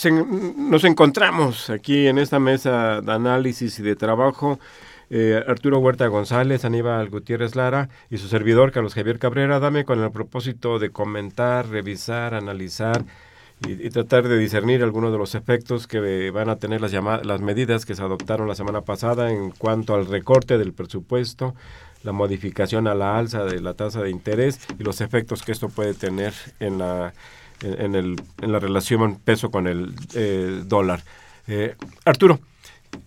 [0.00, 4.58] se- nos encontramos aquí en esta mesa de análisis y de trabajo.
[5.12, 10.00] eh, Arturo Huerta González, Aníbal Gutiérrez Lara y su servidor Carlos Javier Cabrera, dame con
[10.00, 13.04] el propósito de comentar, revisar, analizar
[13.66, 16.92] y, tratar de discernir algunos de los efectos que van a tener las,
[17.24, 21.56] las medidas que se adoptaron la semana pasada en cuanto al recorte del presupuesto,
[22.04, 25.68] la modificación a la alza de la tasa de interés y los efectos que esto
[25.70, 27.12] puede tener en la,
[27.62, 31.02] en, en el, en la relación peso con el eh, dólar.
[31.46, 32.40] Eh, Arturo,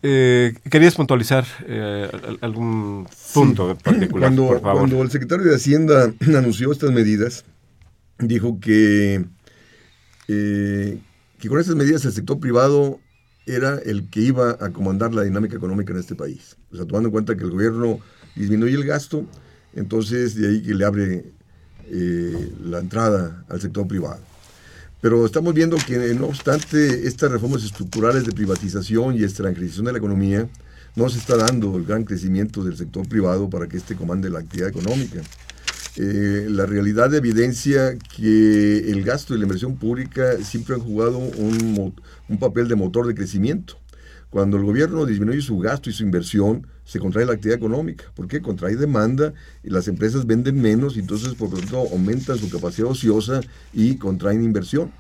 [0.01, 4.79] eh, ¿querías puntualizar eh, al- algún punto en particular, Cuando, por favor?
[4.81, 7.45] cuando el secretario de Hacienda anunció estas medidas,
[8.19, 9.23] dijo que,
[10.27, 12.99] que con estas medidas el sector privado
[13.45, 16.55] era el que iba a comandar la dinámica económica en este país.
[16.71, 17.99] O sea, tomando en cuenta que el gobierno
[18.35, 19.25] disminuye el gasto,
[19.75, 21.25] entonces de ahí que le abre
[21.91, 24.21] eh, la entrada al sector privado.
[25.03, 29.97] Pero estamos viendo que, no obstante estas reformas estructurales de privatización y extranjerización de la
[29.97, 30.47] economía,
[30.95, 34.39] no se está dando el gran crecimiento del sector privado para que éste comande la
[34.39, 35.19] actividad económica.
[35.97, 42.37] Eh, la realidad evidencia que el gasto y la inversión pública siempre han jugado un
[42.39, 43.77] papel de motor de crecimiento.
[44.29, 48.05] Cuando el gobierno disminuye su gasto y su inversión, se contrae la actividad económica.
[48.15, 48.41] ¿Por qué?
[48.41, 52.89] Contrae demanda y las empresas venden menos y entonces por lo tanto aumentan su capacidad
[52.89, 53.41] ociosa
[53.73, 54.91] y contraen inversión.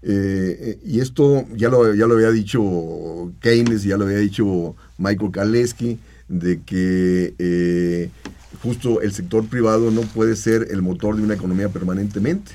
[0.00, 4.76] Eh, eh, y esto ya lo, ya lo había dicho Keynes, ya lo había dicho
[4.96, 5.98] Michael Kaleski,
[6.28, 8.10] de que eh,
[8.62, 12.52] justo el sector privado no puede ser el motor de una economía permanentemente.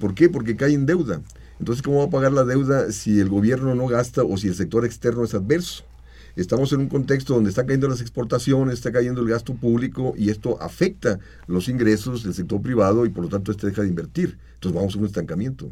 [0.00, 0.30] ¿Por qué?
[0.30, 1.20] Porque cae en deuda.
[1.60, 4.54] Entonces, ¿cómo va a pagar la deuda si el gobierno no gasta o si el
[4.54, 5.84] sector externo es adverso?
[6.36, 10.30] Estamos en un contexto donde está cayendo las exportaciones, está cayendo el gasto público y
[10.30, 14.36] esto afecta los ingresos del sector privado y por lo tanto este deja de invertir.
[14.54, 15.70] Entonces vamos a un estancamiento.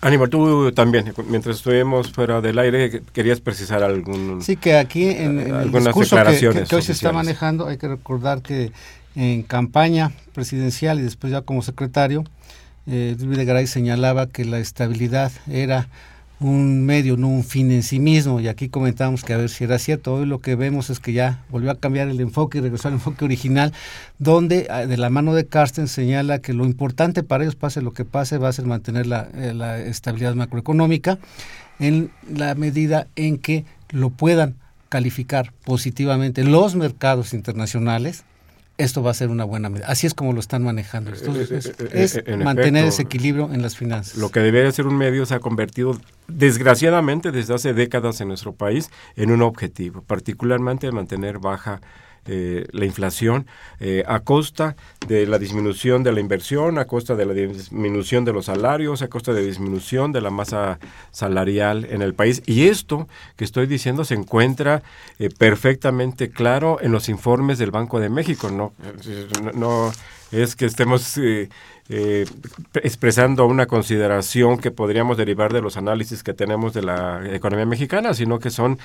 [0.00, 4.40] Aníbal, tú también, mientras estuvimos fuera del aire, querías precisar algún...
[4.42, 7.66] Sí, que aquí en, en el discurso que- que, declaraciones que hoy se está manejando,
[7.66, 8.72] hay que recordar que
[9.16, 12.24] en campaña presidencial y después ya como secretario,
[12.86, 15.88] eh, Videgaray señalaba que la estabilidad era
[16.40, 19.64] un medio, no un fin en sí mismo, y aquí comentamos que a ver si
[19.64, 20.14] era cierto.
[20.14, 22.94] Hoy lo que vemos es que ya volvió a cambiar el enfoque y regresó al
[22.94, 23.72] enfoque original,
[24.18, 27.92] donde ah, de la mano de Carsten señala que lo importante para ellos, pase lo
[27.92, 31.18] que pase, va a ser mantener la, eh, la estabilidad macroeconómica
[31.80, 34.56] en la medida en que lo puedan
[34.88, 38.24] calificar positivamente los mercados internacionales,
[38.78, 39.86] esto va a ser una buena medida.
[39.88, 41.12] Así es como lo están manejando.
[41.12, 44.16] Entonces, es, Eh, eh, es eh, en mantener efecto, ese equilibrio en las finanzas.
[44.16, 45.98] Lo que debería ser un medio se ha convertido,
[46.28, 51.80] desgraciadamente, desde hace décadas en nuestro país, en un objetivo, particularmente mantener baja
[52.26, 53.46] eh, la inflación
[53.80, 58.32] eh, a costa de la disminución de la inversión, a costa de la disminución de
[58.32, 60.78] los salarios, a costa de disminución de la masa
[61.10, 62.42] salarial en el país.
[62.46, 64.82] Y esto que estoy diciendo se encuentra
[65.18, 68.50] eh, perfectamente claro en los informes del Banco de México.
[68.50, 68.72] No,
[69.54, 69.92] no,
[70.30, 71.18] es que estemos
[71.90, 72.26] eh,
[72.74, 78.12] expresando una consideración que podríamos derivar de los análisis que tenemos de la economía mexicana,
[78.12, 78.78] sino que son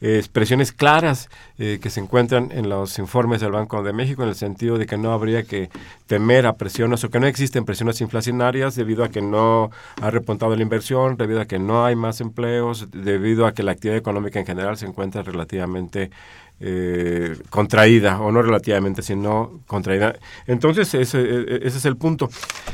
[0.00, 1.28] expresiones claras
[1.58, 4.86] eh, que se encuentran en los informes del Banco de México en el sentido de
[4.86, 5.70] que no habría que
[6.06, 9.70] temer a presiones o que no existen presiones inflacionarias debido a que no
[10.00, 13.72] ha repuntado la inversión, debido a que no hay más empleos, debido a que la
[13.72, 16.10] actividad económica en general se encuentra relativamente
[16.60, 20.16] eh, contraída, o no relativamente, sino contraída.
[20.48, 22.28] Entonces, ese, e- ese es el punto.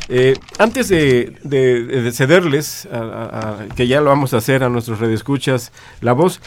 [0.08, 4.70] Eh, antes de, de- de cederles, a- a- que ya lo vamos a hacer a
[4.70, 5.70] nuestros redescuchas,
[6.00, 6.40] la voz,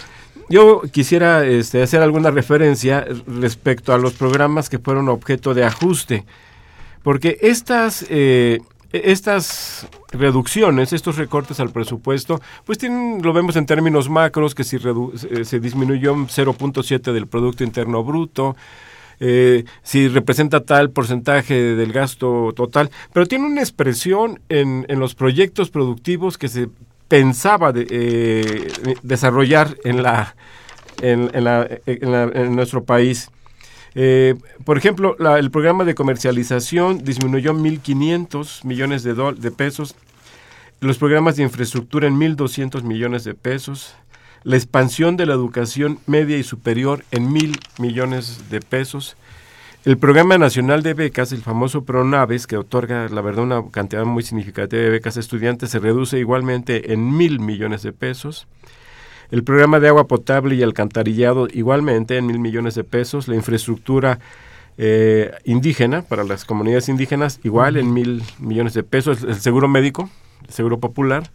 [0.49, 6.25] yo quisiera este, hacer alguna referencia respecto a los programas que fueron objeto de ajuste,
[7.03, 8.59] porque estas, eh,
[8.91, 14.77] estas reducciones, estos recortes al presupuesto, pues tienen, lo vemos en términos macros, que si
[14.79, 18.55] se- se disminuyó un 0.7 del Producto Interno Bruto,
[19.19, 25.15] eh, si representa tal porcentaje del gasto total, pero tiene una expresión en, en los
[25.15, 26.69] proyectos productivos que se
[27.07, 28.67] pensaba eh,
[29.03, 30.35] desarrollar en la
[31.01, 33.29] en, en nuestro país.
[33.95, 34.35] Eh,
[34.65, 39.95] por ejemplo, el programa de comercialización disminuyó 1.500 millones de, dol- de pesos,
[40.81, 43.95] los programas de infraestructura en 1.200 millones de pesos,
[44.43, 49.17] la expansión de la educación media y superior en mil millones de pesos,
[49.87, 54.21] el Programa Nacional de Becas, el famoso PRONAVES, que otorga, la verdad, una cantidad muy
[54.21, 58.47] significativa de becas a estudiantes, se reduce igualmente en mil millones de pesos.
[59.31, 63.29] El programa de agua potable y alcantarillado igualmente en mil millones de pesos.
[63.29, 64.19] La infraestructura
[64.77, 69.23] eh, indígena para las comunidades indígenas igual en mil millones de pesos.
[69.23, 70.09] El seguro médico,
[70.45, 71.31] el seguro popular,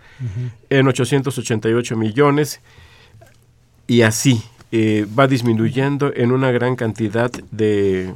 [0.69, 2.61] en 888 millones.
[3.87, 4.43] Y así
[4.73, 8.13] eh, va disminuyendo en una gran cantidad de,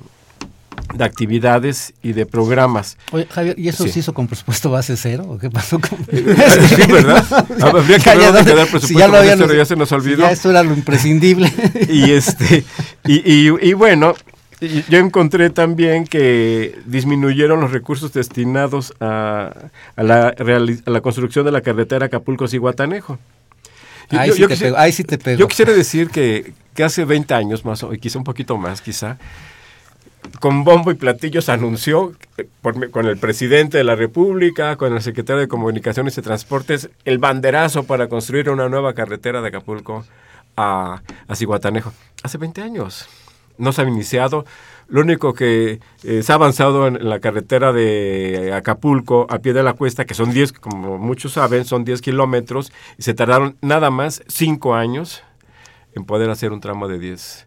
[0.95, 2.97] de actividades y de programas.
[3.13, 3.91] Oye, Javier, ¿y eso Sí.
[3.91, 5.25] se hizo con presupuesto base cero?
[5.29, 7.25] ¿O qué pasó con sí, ¿verdad?
[7.63, 9.89] Habría que ver dónde quedó el Si presupuesto, ya lo habían- esto ya se nos
[9.89, 10.19] si olvidó.
[10.19, 11.53] Ya esto era lo imprescindible.
[11.89, 12.65] y este
[13.07, 14.15] y, y- y bueno
[14.89, 19.51] yo encontré también que disminuyeron los recursos destinados a,
[19.97, 23.19] a la, a la construcción de la carretera Acapulco-Ciguatanejo.
[24.11, 25.39] Yo- Ahí yo- sí ahí sí te pego.
[25.41, 29.19] Yo quisiera decir que, que hace 20 años más, o quizá un poquito más, quizá,
[30.41, 32.49] con bombo y platillos anunció eh,
[32.91, 37.85] con el presidente de la República, con el secretario de Comunicaciones y Transportes, el banderazo
[37.85, 40.05] para construir una nueva carretera de Acapulco
[40.57, 41.93] a, a Cihuatanejo.
[42.23, 43.09] Hace 20 años.
[43.59, 44.45] No se ha iniciado.
[44.89, 49.53] Lo único que eh, se ha avanzado en, en la carretera de Acapulco a pie
[49.53, 53.57] de la cuesta, que son 10, como muchos saben, son 10 kilómetros, y se tardaron
[53.63, 55.23] nada más 5 años
[55.95, 57.47] en poder hacer un tramo de 10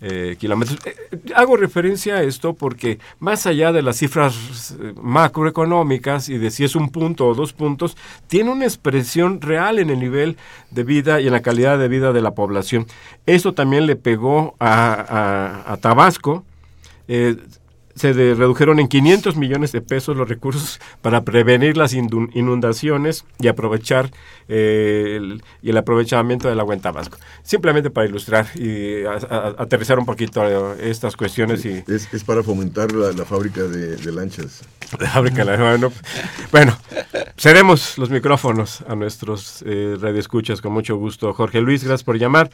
[0.00, 0.78] eh, kilómetros.
[0.84, 6.38] Eh, eh, hago referencia a esto porque más allá de las cifras eh, macroeconómicas y
[6.38, 7.96] de si es un punto o dos puntos,
[8.26, 10.36] tiene una expresión real en el nivel
[10.70, 12.86] de vida y en la calidad de vida de la población.
[13.26, 16.44] Eso también le pegó a, Tabasco.
[17.98, 23.48] Se de- redujeron en 500 millones de pesos los recursos para prevenir las inundaciones y
[23.48, 24.10] aprovechar
[24.48, 27.18] eh, el, y el aprovechamiento del agua en Tabasco.
[27.42, 30.42] Simplemente para ilustrar y a- a- aterrizar un poquito
[30.74, 34.62] eh, estas cuestiones y Es, es para fomentar la, la fábrica de, de lanchas.
[34.98, 35.92] la fábrica de bueno,
[36.52, 36.78] bueno,
[37.36, 41.32] cedemos los micrófonos a nuestros eh, radioescuchas con mucho gusto.
[41.34, 42.50] Jorge Luis, gracias por llamar.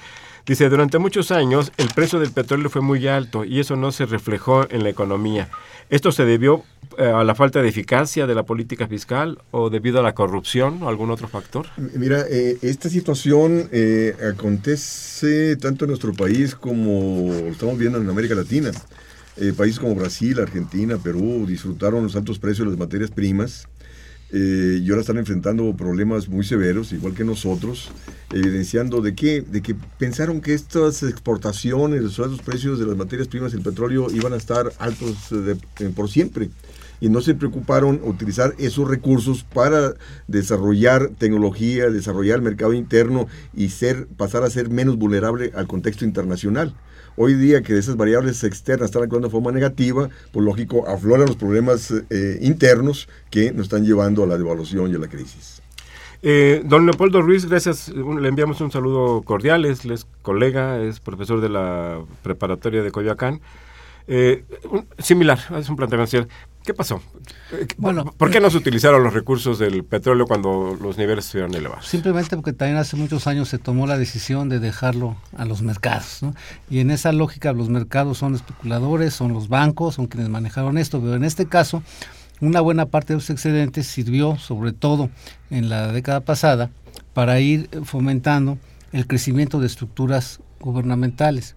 [0.47, 4.07] Dice, durante muchos años el precio del petróleo fue muy alto y eso no se
[4.07, 5.49] reflejó en la economía.
[5.91, 6.65] ¿Esto se debió
[6.99, 10.83] eh, a la falta de eficacia de la política fiscal o debido a la corrupción
[10.83, 11.67] o algún otro factor?
[11.77, 18.09] Mira, eh, esta situación eh, acontece tanto en nuestro país como lo estamos viendo en
[18.09, 18.71] América Latina.
[19.37, 23.67] Eh, países como Brasil, Argentina, Perú disfrutaron los altos precios de las materias primas
[24.31, 27.91] eh, y ahora están enfrentando problemas muy severos, igual que nosotros,
[28.35, 33.53] evidenciando de que, de que pensaron que estas exportaciones, los precios de las materias primas
[33.53, 35.57] y el petróleo iban a estar altos eh, de-
[35.87, 36.51] eh, por siempre
[37.01, 39.95] y no se preocuparon utilizar esos recursos para
[40.27, 46.05] desarrollar tecnología, desarrollar el mercado interno y ser, pasar a ser menos vulnerable al contexto
[46.05, 46.75] internacional.
[47.17, 51.37] Hoy día que esas variables externas están actuando de forma negativa, pues lógico, afloran los
[51.37, 55.61] problemas eh, internos que nos están llevando a la devaluación y a la crisis.
[56.27, 57.91] Eh, don Leopoldo Ruiz, gracias.
[57.91, 59.67] Le enviamos un saludo cordial.
[59.67, 59.83] Es,
[60.23, 63.43] colega, es profesor de la preparatoria de Coyoacán.
[64.09, 64.43] Eh,
[64.99, 66.27] similar, es un planteamiento.
[66.65, 67.03] ¿Qué pasó?
[67.53, 71.55] Eh, Bueno, ¿Por qué no se utilizaron los recursos del petróleo cuando los niveles estuvieron
[71.55, 71.87] elevados?
[71.87, 76.23] Simplemente porque también hace muchos años se tomó la decisión de dejarlo a los mercados.
[76.23, 76.35] ¿no?
[76.71, 81.01] Y en esa lógica los mercados son especuladores, son los bancos, son quienes manejaron esto.
[81.03, 81.83] Pero en este caso,
[82.41, 85.11] una buena parte de los excedentes sirvió, sobre todo
[85.51, 86.71] en la década pasada,
[87.13, 88.59] para ir fomentando
[88.93, 91.55] el crecimiento de estructuras gubernamentales.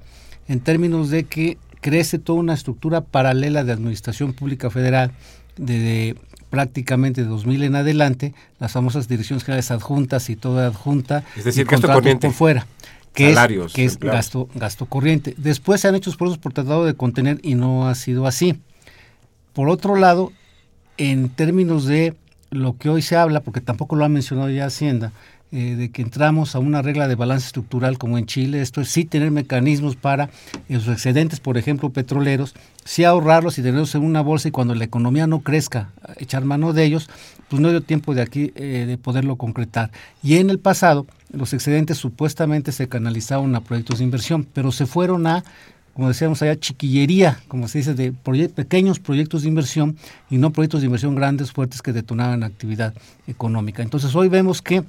[0.48, 5.12] En términos de que crece toda una estructura paralela de administración pública federal
[5.58, 6.16] de,
[6.50, 11.24] prácticamente de 2000 en adelante, las famosas direcciones generales adjuntas y toda adjunta.
[11.36, 12.28] Es decir, y gasto corriente.
[12.28, 12.68] por fuera.
[13.14, 15.34] Que Salarios, es, que es gasto, gasto corriente.
[15.38, 18.60] Después se han hecho esfuerzos por tratado de contener y no ha sido así.
[19.54, 20.32] Por otro lado,
[20.98, 22.16] en términos de
[22.50, 25.12] lo que hoy se habla, porque tampoco lo ha mencionado ya Hacienda,
[25.52, 28.90] eh, de que entramos a una regla de balance estructural como en Chile, esto es
[28.90, 30.30] sí tener mecanismos para
[30.68, 34.84] los excedentes, por ejemplo, petroleros, sí ahorrarlos y tenerlos en una bolsa y cuando la
[34.84, 37.10] economía no crezca, echar mano de ellos,
[37.48, 39.90] pues no dio tiempo de aquí eh, de poderlo concretar.
[40.22, 44.86] Y en el pasado, los excedentes supuestamente se canalizaron a proyectos de inversión, pero se
[44.86, 45.46] fueron a
[45.98, 49.98] como decíamos allá, chiquillería, como se dice, de pequeños proyectos de inversión
[50.30, 52.94] y no proyectos de inversión grandes, fuertes que detonaban actividad
[53.26, 53.82] económica.
[53.82, 54.84] Entonces hoy vemos que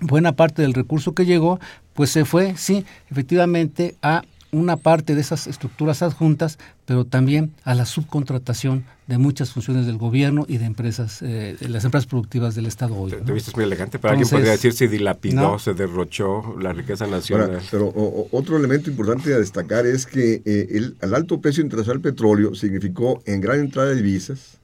[0.00, 1.60] buena parte del recurso que llegó,
[1.94, 7.74] pues se fue, sí, efectivamente, a una parte de esas estructuras adjuntas, pero también a
[7.74, 12.54] la subcontratación de muchas funciones del gobierno y de empresas, eh, de las empresas productivas
[12.54, 13.10] del Estado hoy.
[13.12, 13.24] Te, ¿no?
[13.24, 15.58] te viste muy elegante, pero alguien Entonces, podría decir se dilapidó, no.
[15.58, 17.60] se derrochó la riqueza Ahora, nacional.
[17.70, 22.02] pero o- otro elemento importante a destacar es que eh, el, al alto precio internacional
[22.02, 24.58] del petróleo significó en gran entrada de divisas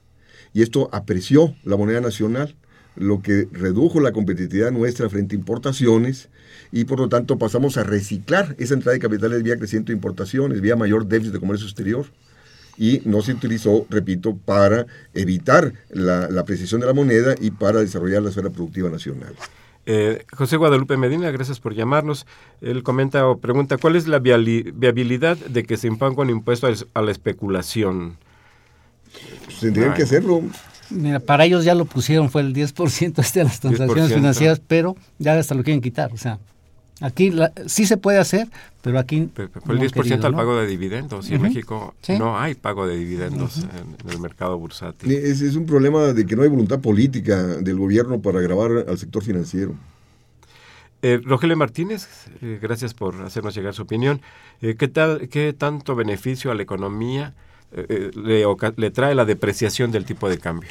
[0.53, 2.55] y esto apreció la moneda nacional,
[2.97, 6.29] lo que redujo la competitividad nuestra frente a importaciones
[6.71, 10.61] y por lo tanto pasamos a reciclar esa entrada de capitales vía creciente de importaciones,
[10.61, 12.05] vía mayor déficit de comercio exterior
[12.77, 17.79] y no se utilizó, repito, para evitar la, la apreciación de la moneda y para
[17.79, 19.33] desarrollar la esfera productiva nacional.
[19.87, 22.27] Eh, José Guadalupe Medina, gracias por llamarnos.
[22.61, 26.71] Él comenta o pregunta, ¿cuál es la viabilidad de que se imponga un impuesto a
[26.71, 28.17] la- a la especulación?
[29.45, 29.97] Pues tendrían Ay.
[29.97, 30.41] que hacerlo.
[30.89, 34.15] Mira, para ellos ya lo pusieron, fue el 10% este de las transacciones 10%.
[34.15, 36.11] financieras, pero ya hasta lo quieren quitar.
[36.13, 36.39] O sea,
[37.01, 38.47] aquí la- sí se puede hacer,
[38.81, 39.29] pero aquí.
[39.33, 40.37] Pe- pe- Fue el no han 10% querido, al ¿no?
[40.37, 41.47] pago de dividendos y en Ujú.
[41.49, 42.17] México Sí.
[42.17, 45.11] no hay pago de dividendos en, en el mercado bursátil.
[45.11, 48.97] Es, es un problema de que no hay voluntad política del gobierno para grabar al
[48.97, 49.75] sector financiero.
[51.03, 52.07] Eh, Rogelio Martínez,
[52.41, 54.19] eh, gracias por hacernos llegar su opinión.
[54.61, 57.33] Eh, ¿qué, tal, ¿Qué tanto beneficio a la economía
[57.71, 58.11] eh,
[58.77, 60.69] le, trae la depreciación del tipo de cambio?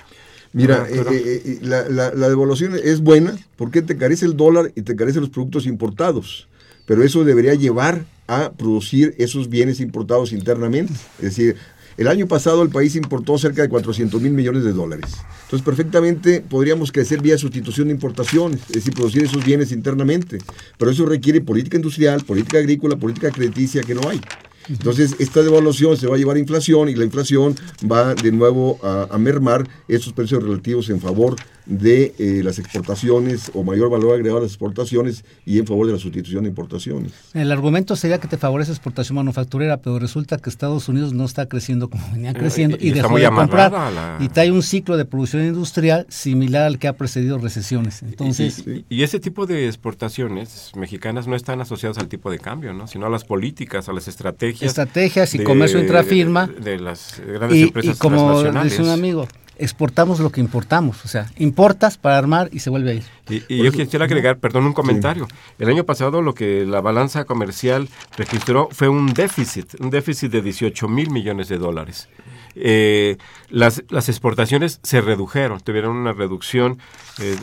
[0.52, 4.72] Mira, pero- eh, eh, la, la- la devaluación es buena porque te carece el dólar
[4.74, 6.48] y te carecen los productos importados.
[6.86, 10.92] Pero eso debería llevar a producir esos bienes importados internamente.
[11.18, 11.56] Es decir,
[11.96, 15.12] el año pasado el país importó cerca de 400 mil millones de dólares.
[15.44, 20.38] Entonces, perfectamente podríamos crecer vía sustitución de importaciones, es decir, producir esos bienes internamente.
[20.78, 24.20] Pero eso requiere política industrial, política agrícola, política crediticia que no hay.
[24.68, 27.54] Entonces, esta devaluación se va a llevar a inflación y la inflación
[27.90, 31.36] va de nuevo a, a mermar esos precios relativos en favor
[31.66, 35.92] de eh, las exportaciones o mayor valor agregado a las exportaciones y en favor de
[35.94, 37.12] la sustitución de importaciones.
[37.34, 41.46] El argumento sería que te favorece exportación manufacturera, pero resulta que Estados Unidos no está
[41.48, 43.72] creciendo como venía Eh, creciendo y y, dejó de comprar.
[43.72, 48.02] la- Y trae un ciclo de producción industrial similar al que ha precedido recesiones.
[48.02, 52.72] Entonces, y, y ese tipo de exportaciones mexicanas no están asociadas al tipo de cambio,
[52.72, 52.86] ¿no?
[52.86, 54.68] sino a las políticas, a las estrategias.
[54.70, 56.46] estrategias y de- comercio intrafirma.
[56.46, 59.26] De, de las grandes y, empresas y como dice un amigo,
[59.58, 61.04] exportamos lo que importamos.
[61.04, 63.04] O sea, importas para armar y se vuelve a ir.
[63.28, 65.26] Y, y yo quisiera agregar, perdón, un comentario.
[65.58, 70.42] El año pasado lo que la balanza comercial registró fue un déficit, un déficit de
[70.42, 72.08] 18 mil millones de dólares.
[72.56, 73.16] Eh,
[73.50, 76.78] las, las exportaciones se redujeron, tuvieron una reducción,
[77.20, 77.36] eh,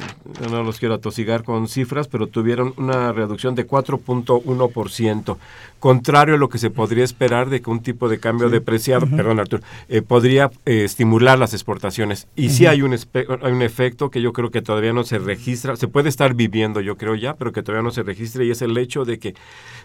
[0.51, 5.37] no los quiero atosigar con cifras, pero tuvieron una reducción de 4.1%,
[5.79, 9.39] contrario a lo que se podría esperar de que un tipo de cambio depreciado, perdón
[9.39, 12.27] Arturo, eh, podría eh, estimular las exportaciones.
[12.35, 15.75] Y sí hay un, hay un efecto que yo creo que todavía no se registra,
[15.75, 18.61] se puede estar viviendo yo creo ya, pero que todavía no se registra y es
[18.61, 19.35] el hecho de que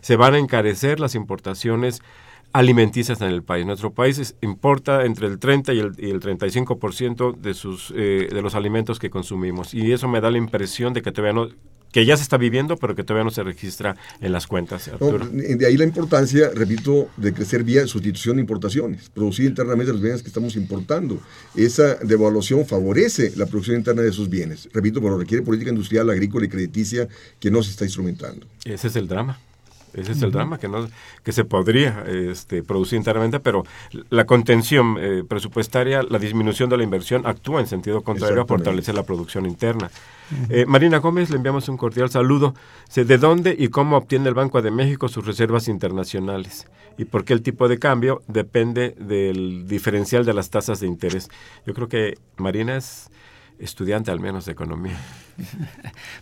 [0.00, 2.02] se van a encarecer las importaciones
[2.52, 3.66] alimenticias en el país.
[3.66, 8.28] Nuestro país es- importa entre el 30 y el, y el 35% de sus eh,
[8.32, 11.48] de los alimentos que consumimos y eso me da la impresión de que todavía no
[11.90, 15.18] que ya se está viviendo, pero que todavía no se registra en las cuentas, No,
[15.56, 20.20] de ahí la importancia, repito, de crecer vía sustitución de importaciones, producir internamente los bienes
[20.20, 21.18] que estamos importando.
[21.56, 26.44] Esa devaluación favorece la producción interna de esos bienes, repito, pero requiere política industrial, agrícola
[26.44, 27.08] y crediticia
[27.40, 28.46] que no se está instrumentando.
[28.66, 29.40] Ese es el drama.
[30.00, 30.86] Ese es el drama que no
[31.22, 33.64] que se podría este, producir internamente, pero
[34.10, 38.94] la contención eh, presupuestaria, la disminución de la inversión actúa en sentido contrario a fortalecer
[38.94, 39.90] la producción interna.
[40.50, 42.54] Eh, Marina Gómez, le enviamos un cordial saludo.
[42.94, 46.66] ¿De dónde y cómo obtiene el Banco de México sus reservas internacionales?
[46.98, 51.28] ¿Y por qué el tipo de cambio depende del diferencial de las tasas de interés?
[51.66, 53.10] Yo creo que Marina es
[53.58, 54.98] estudiante al menos de economía.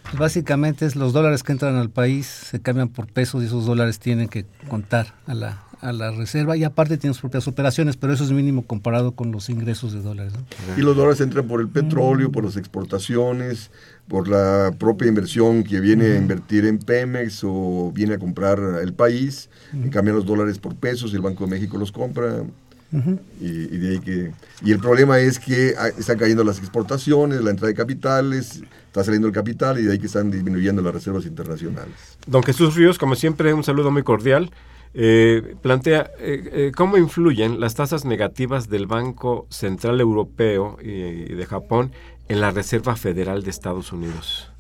[0.03, 3.67] Pues básicamente es los dólares que entran al país se cambian por pesos y esos
[3.67, 7.97] dólares tienen que contar a la, a la reserva y aparte tienen sus propias operaciones,
[7.97, 10.35] pero eso es mínimo comparado con los ingresos de dólares.
[10.35, 10.45] ¿no?
[10.77, 13.71] Y los dólares entran por el petróleo, por las exportaciones,
[14.07, 18.93] por la propia inversión que viene a invertir en Pemex o viene a comprar el
[18.93, 22.45] país, y cambian los dólares por pesos y el Banco de México los compra.
[22.93, 24.33] Y, y de ahí que,
[24.65, 29.05] y el problema es que ah, están cayendo las exportaciones, la entrada de capitales, está
[29.05, 31.95] saliendo el capital y de ahí que están disminuyendo las reservas internacionales.
[32.27, 34.51] Don Jesús Ríos, como siempre, un saludo muy cordial.
[34.95, 41.35] Eh, plantea eh, eh, cómo influyen las tasas negativas del Banco Central Europeo y, y
[41.35, 41.93] de Japón
[42.29, 44.51] en la Reserva Federal de Estados Unidos.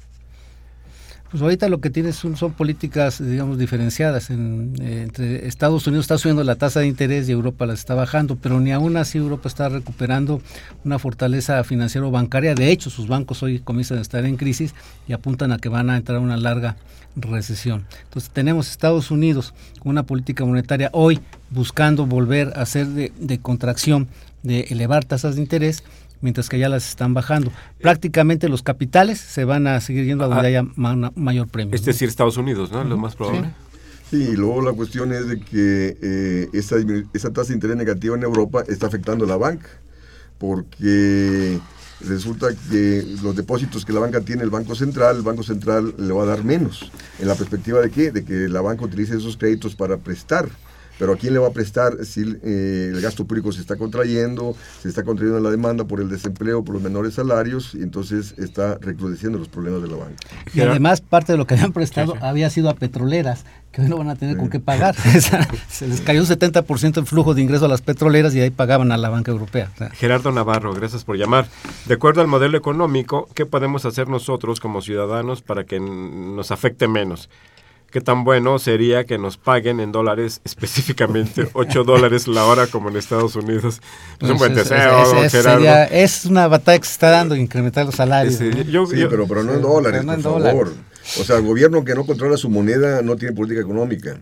[1.30, 4.30] Pues ahorita lo que tienes son, políticas, digamos, diferenciadas.
[4.30, 7.94] En, eh, entre Estados Unidos está subiendo la tasa de interés y Europa la está
[7.94, 10.40] bajando, pero ni aún así Europa está recuperando
[10.84, 12.54] una fortaleza financiera o bancaria.
[12.54, 14.74] De hecho, sus bancos hoy comienzan a estar en crisis
[15.08, 16.76] y apuntan a que van a entrar a una larga
[17.16, 17.86] recesión.
[18.04, 21.20] Entonces tenemos Estados Unidos con una política monetaria hoy
[21.50, 24.08] buscando volver a hacer de, de contracción,
[24.42, 25.82] de elevar tasas de interés
[26.20, 27.52] mientras que ya las están bajando.
[27.80, 30.48] Prácticamente los capitales se van a seguir yendo a donde Ah.
[30.48, 31.74] haya ma- mayor premio.
[31.74, 31.86] Es ¿no?
[31.86, 32.82] decir, Estados Unidos, ¿no?
[32.84, 33.52] Lo más probable.
[34.10, 36.76] Sí, y luego la cuestión es de que eh, esa,
[37.12, 39.68] esa tasa de interés negativa en Europa está afectando a la banca,
[40.38, 41.58] porque
[42.00, 46.12] resulta que los depósitos que la banca tiene, el Banco Central, el Banco Central le
[46.12, 46.90] va a dar menos.
[47.18, 48.12] ¿En la perspectiva de qué?
[48.12, 50.48] De que la banca utilice esos créditos para prestar.
[50.98, 54.56] Pero ¿a quién le va a prestar si eh, el gasto público se está contrayendo,
[54.80, 58.78] se está contrayendo la demanda por el desempleo, por los menores salarios, y entonces está
[58.78, 60.16] recrudeciendo los problemas de la banca?
[60.54, 63.98] Y además parte de lo que habían prestado había sido a petroleras, que hoy no
[63.98, 64.94] van a tener con qué pagar.
[65.68, 68.90] Se les cayó un 70% el flujo de ingreso a las petroleras y ahí pagaban
[68.92, 69.70] a la banca europea.
[69.92, 71.46] Gerardo Navarro, gracias por llamar.
[71.86, 76.88] De acuerdo al modelo económico, ¿qué podemos hacer nosotros como ciudadanos para que nos afecte
[76.88, 77.28] menos?
[77.90, 82.88] ¿Qué tan bueno sería que nos paguen en dólares, específicamente 8 dólares la hora como
[82.90, 83.80] en Estados Unidos?
[84.20, 85.58] Es un buen pues, deseo, es- es- Gerardo.
[85.58, 88.34] sería- es una batalla que se está dando, incrementar los salarios.
[88.34, 88.62] Ese- ¿no?
[88.70, 90.72] yo- Sí, yo- pero, pero no en dólares, pero no por favor.
[91.20, 94.18] O sea, el gobierno que no controla su moneda no tiene política económica.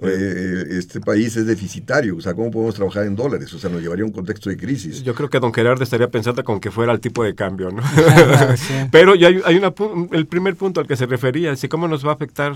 [0.00, 2.16] Eh, este país es deficitario.
[2.16, 3.52] O sea, ¿cómo podemos trabajar en dólares?
[3.52, 5.02] O sea, nos llevaría a un contexto de crisis.
[5.02, 7.82] Yo creo que don Gerardo estaría pensando con que fuera el tipo de cambio, ¿no?
[8.56, 8.74] Sí.
[8.92, 9.74] Pero ya hay, hay una,
[10.12, 12.52] el primer punto al que se refería, si cómo nos va a afectar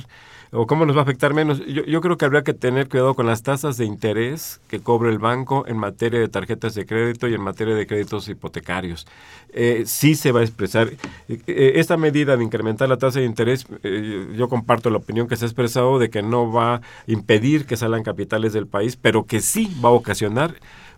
[0.52, 1.64] o cómo nos va a afectar menos.
[1.66, 5.10] Yo, yo creo que habría que tener cuidado con las tasas de interés que cobre
[5.10, 9.06] el banco en materia de tarjetas de crédito y en materia de créditos hipotecarios.
[9.54, 10.88] Eh, sí se va a expresar.
[11.28, 15.26] eh, eh, esta medida de incrementar la tasa de interés, eh, yo comparto la opinión
[15.26, 18.96] que se ha expresado de que no va a impedir que salgan capitales del país,
[18.96, 20.54] pero que sí va a ocasionar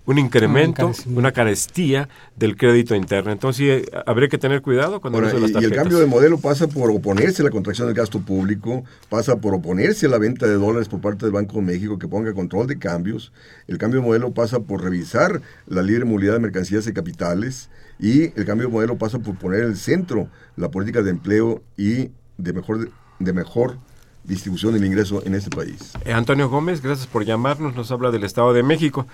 [0.07, 1.19] un incremento, encarecimiento.
[1.19, 3.33] una carestía del crédito interno.
[3.33, 5.79] Entonces, sí, habría que tener cuidado cuando Ahora, las y, y el tarjetas.
[5.79, 10.07] cambio de modelo pasa por oponerse a la contracción del gasto público, pasa por oponerse
[10.07, 12.79] a la venta de dólares por parte del Banco de México que ponga control de
[12.79, 13.33] cambios.
[13.67, 18.25] El cambio de modelo pasa por revisar la libre movilidad de mercancías y capitales y
[18.39, 22.11] el cambio de modelo pasa por poner en el centro la política de empleo y
[22.37, 22.91] de mejor,
[23.21, 23.79] de mejor
[24.25, 25.93] distribución del ingreso en este país.
[26.05, 29.07] Eh, Antonio Gómez, gracias por llamarnos, nos habla del Estado de México.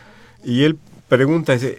[0.44, 0.78] Y él
[1.08, 1.78] pregunta, dice,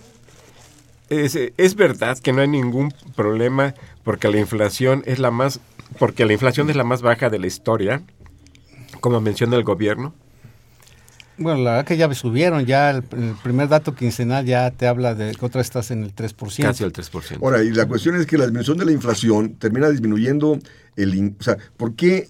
[1.10, 5.60] ¿es, ¿es verdad que no hay ningún problema porque la inflación es la más,
[6.00, 8.02] porque la inflación es la más baja de la historia,
[9.00, 10.14] como menciona el gobierno?
[11.38, 15.16] Bueno, la verdad que ya subieron, ya el, el primer dato quincenal ya te habla
[15.16, 16.62] de que otra estás en el 3%.
[16.62, 17.40] Casi el 3%.
[17.42, 20.60] Ahora, y la cuestión es que la disminución de la inflación termina disminuyendo
[20.96, 21.36] el...
[21.40, 22.30] O sea, ¿por qué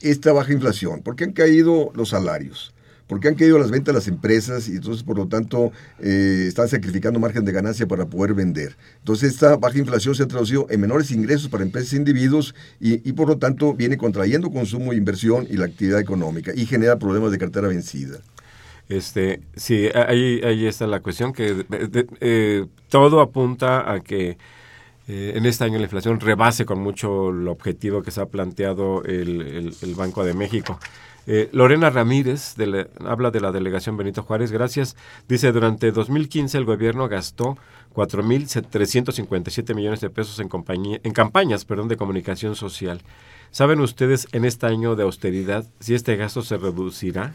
[0.00, 1.02] esta baja inflación?
[1.02, 2.72] ¿Por qué han caído los salarios?
[3.08, 6.44] ¿Por qué han caído las ventas de las empresas y entonces, por lo tanto, eh,
[6.46, 8.76] están sacrificando margen de ganancia para poder vender?
[8.98, 13.12] Entonces, esta baja inflación se ha traducido en menores ingresos para empresas e individuos y,
[13.12, 17.38] por lo tanto, viene contrayendo consumo, inversión y la actividad económica y genera problemas de
[17.38, 18.18] cartera vencida.
[18.90, 21.64] Este, sí, ahí, ahí está la cuestión, que
[22.20, 24.36] eh, todo apunta a que
[25.08, 29.02] eh, en este año la inflación rebase con mucho el objetivo que se ha planteado
[29.04, 30.78] el Banco de México.
[31.30, 32.54] Eh, Lorena Ramírez
[33.04, 34.96] habla de la delegación Benito Juárez, gracias.
[35.28, 37.58] Dice, durante 2015 el gobierno gastó
[37.94, 43.02] 4.357 millones de pesos en, compañía, en campañas perdón, de comunicación social.
[43.50, 47.34] ¿Saben ustedes en este año de austeridad si este gasto se reducirá?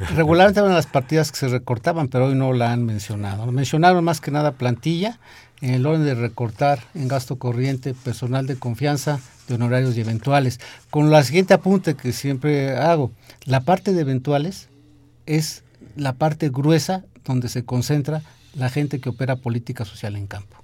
[0.14, 3.50] Regularmente eran las partidas que se recortaban, pero hoy no la han mencionado.
[3.50, 5.20] Mencionaron más que nada plantilla,
[5.62, 10.60] en el orden de recortar en gasto corriente, personal de confianza, de honorarios y eventuales.
[10.90, 13.10] Con la siguiente apunte que siempre hago,
[13.44, 14.68] la parte de eventuales
[15.26, 15.64] es
[15.96, 18.22] la parte gruesa donde se concentra
[18.54, 20.56] la gente que opera política social en campo.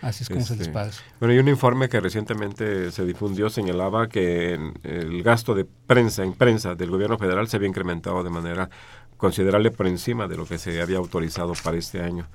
[0.00, 0.90] Así es como se les Este, paga.
[1.18, 6.34] Bueno, y un informe que recientemente se difundió señalaba que el gasto de prensa en
[6.34, 8.68] prensa del gobierno federal se había incrementado de manera
[9.16, 12.26] considerable por encima de lo que se había autorizado para este año.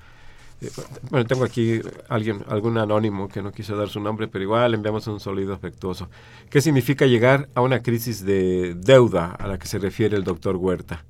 [1.10, 5.06] Bueno, tengo aquí alguien, algún anónimo que no quiso dar su nombre, pero igual enviamos
[5.06, 6.08] un sólido afectuoso.
[6.50, 10.56] ¿Qué significa llegar a una crisis de deuda a la que se refiere el doctor
[10.56, 11.04] Huerta?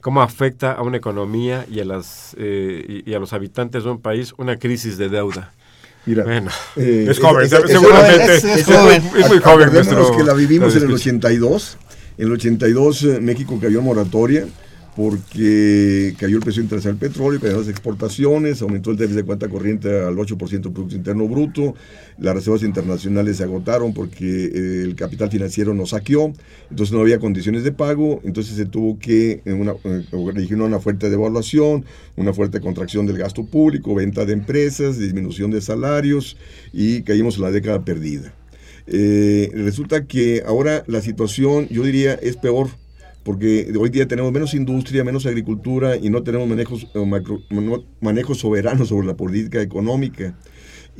[0.00, 3.90] cómo afecta a una economía y a, las, eh, y, y a los habitantes de
[3.90, 5.52] un país una crisis de deuda.
[6.06, 8.36] Mira, Bueno, eh, es joven, seguramente.
[8.36, 9.02] es- es muy- joven.
[9.18, 11.78] es muy joven nuestro- que la vivimos en el nuestro- 82.
[12.16, 14.46] En el 82 eh, México cayó en moratoria
[14.98, 19.48] porque cayó el precio internacional del petróleo, cayeron las exportaciones, aumentó el déficit de cuenta
[19.48, 21.76] corriente al 8% del Producto Interno Bruto,
[22.18, 26.32] las reservas internacionales se agotaron porque eh, el capital financiero nos saqueó,
[26.68, 31.10] entonces no había condiciones de pago, entonces se tuvo que eh, una, eh, una fuerte
[31.10, 31.84] devaluación,
[32.16, 36.36] una fuerte contracción del gasto público, venta de empresas, disminución de salarios
[36.72, 38.34] y caímos en la década perdida.
[38.88, 42.70] Resulta que ahora la situación, yo diría, es peor,
[43.28, 47.84] porque hoy día tenemos menos industria, menos agricultura y no tenemos manejos, eh, macro- no-
[48.00, 50.34] manejos soberanos sobre la política económica.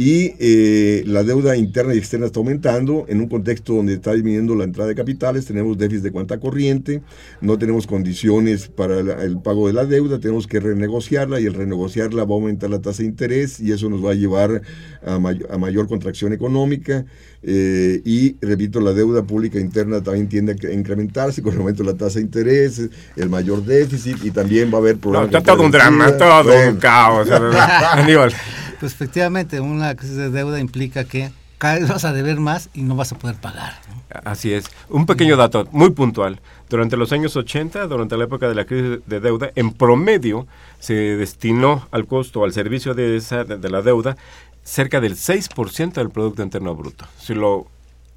[0.00, 4.54] Y eh, la deuda interna y externa está aumentando en un contexto donde está disminuyendo
[4.54, 7.02] la entrada de capitales, tenemos déficit de cuenta corriente,
[7.40, 12.22] no tenemos condiciones para el pago de la deuda, tenemos que renegociarla y el renegociarla
[12.24, 14.62] va a aumentar la tasa de interés y eso nos va a llevar
[15.04, 17.04] a, may- a mayor contracción económica.
[17.42, 21.82] eh, y repito, la deuda pública interna también tiende a cre- incrementarse con el aumento
[21.82, 25.26] de la tasa de interés, el mayor déficit y también va a haber No, problemas.
[25.34, 27.28] está todo un drama, todo un caos.
[27.30, 28.32] Aníbal.
[28.80, 32.82] Pues efectivamente, una crisis de deuda implica que cada vez vas a deber más y
[32.82, 33.74] no vas a poder pagar.
[33.88, 34.20] ¿no?
[34.24, 34.70] Así es.
[34.88, 36.40] Un pequeño dato muy puntual.
[36.68, 40.46] Durante los años 80, durante la época de la crisis de deuda, en promedio
[40.78, 44.16] se destinó al costo, al servicio de, esa, de, de la deuda,
[44.62, 47.06] cerca del 6% del Producto Interno Bruto.
[47.18, 47.66] Si lo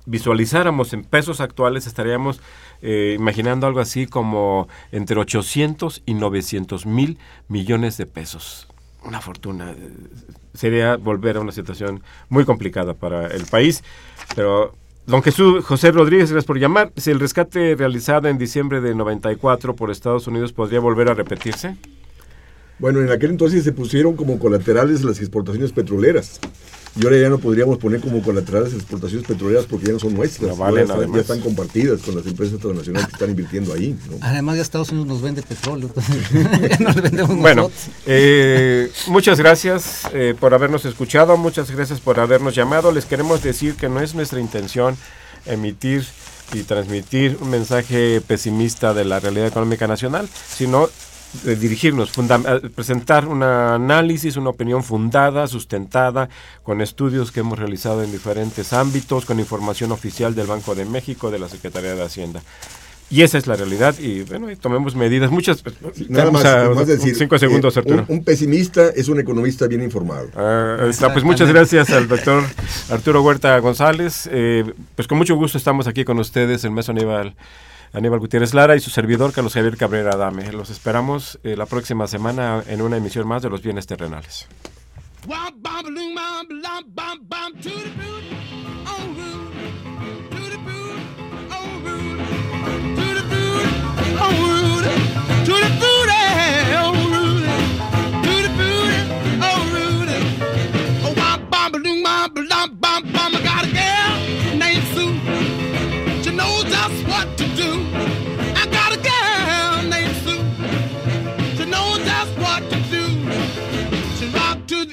[0.05, 2.41] visualizáramos en pesos actuales, estaríamos
[2.81, 8.67] eh, imaginando algo así como entre 800 y 900 mil millones de pesos.
[9.03, 9.73] Una fortuna.
[10.53, 13.83] Sería volver a una situación muy complicada para el país.
[14.35, 14.75] Pero,
[15.07, 16.91] don Jesús José Rodríguez, gracias por llamar.
[16.97, 21.75] Si el rescate realizado en diciembre de 94 por Estados Unidos podría volver a repetirse.
[22.79, 26.39] Bueno, en aquel entonces se pusieron como colaterales las exportaciones petroleras.
[26.99, 30.13] Y ahora ya no podríamos poner como colaterales las exportaciones petroleras porque ya no son
[30.13, 30.49] nuestras.
[30.51, 31.15] No valen, ya, están, además.
[31.15, 33.97] ya están compartidas con las empresas transnacionales que están invirtiendo ahí.
[34.09, 34.17] ¿no?
[34.21, 35.89] Además, ya Estados Unidos nos vende petróleo,
[36.79, 37.71] ya vendemos Bueno,
[38.05, 42.91] eh, muchas gracias eh, por habernos escuchado, muchas gracias por habernos llamado.
[42.91, 44.97] Les queremos decir que no es nuestra intención
[45.45, 46.05] emitir
[46.53, 50.89] y transmitir un mensaje pesimista de la realidad económica nacional, sino
[51.43, 56.29] dirigirnos, a presentar un análisis, una opinión fundada, sustentada,
[56.63, 61.31] con estudios que hemos realizado en diferentes ámbitos, con información oficial del Banco de México,
[61.31, 62.41] de la Secretaría de Hacienda.
[63.09, 65.29] Y esa es la realidad y bueno, y tomemos medidas.
[65.31, 65.61] Muchas.
[65.65, 68.05] Nada Tenemos más, a- más decir, cinco segundos, eh, Arturo.
[68.07, 70.29] un, un pesimista es un economista bien informado.
[70.33, 71.11] Ah, está.
[71.11, 72.41] Pues muchas gracias al doctor
[72.89, 74.29] Arturo Huerta González.
[74.31, 74.63] Eh,
[74.95, 77.35] pues con mucho gusto estamos aquí con ustedes, el maestro Aníbal,
[77.93, 80.51] Aníbal Gutiérrez Lara y su servidor Carlos Javier Cabrera Adame.
[80.51, 84.47] Los esperamos eh, la próxima semana en una emisión más de Los Bienes Terrenales.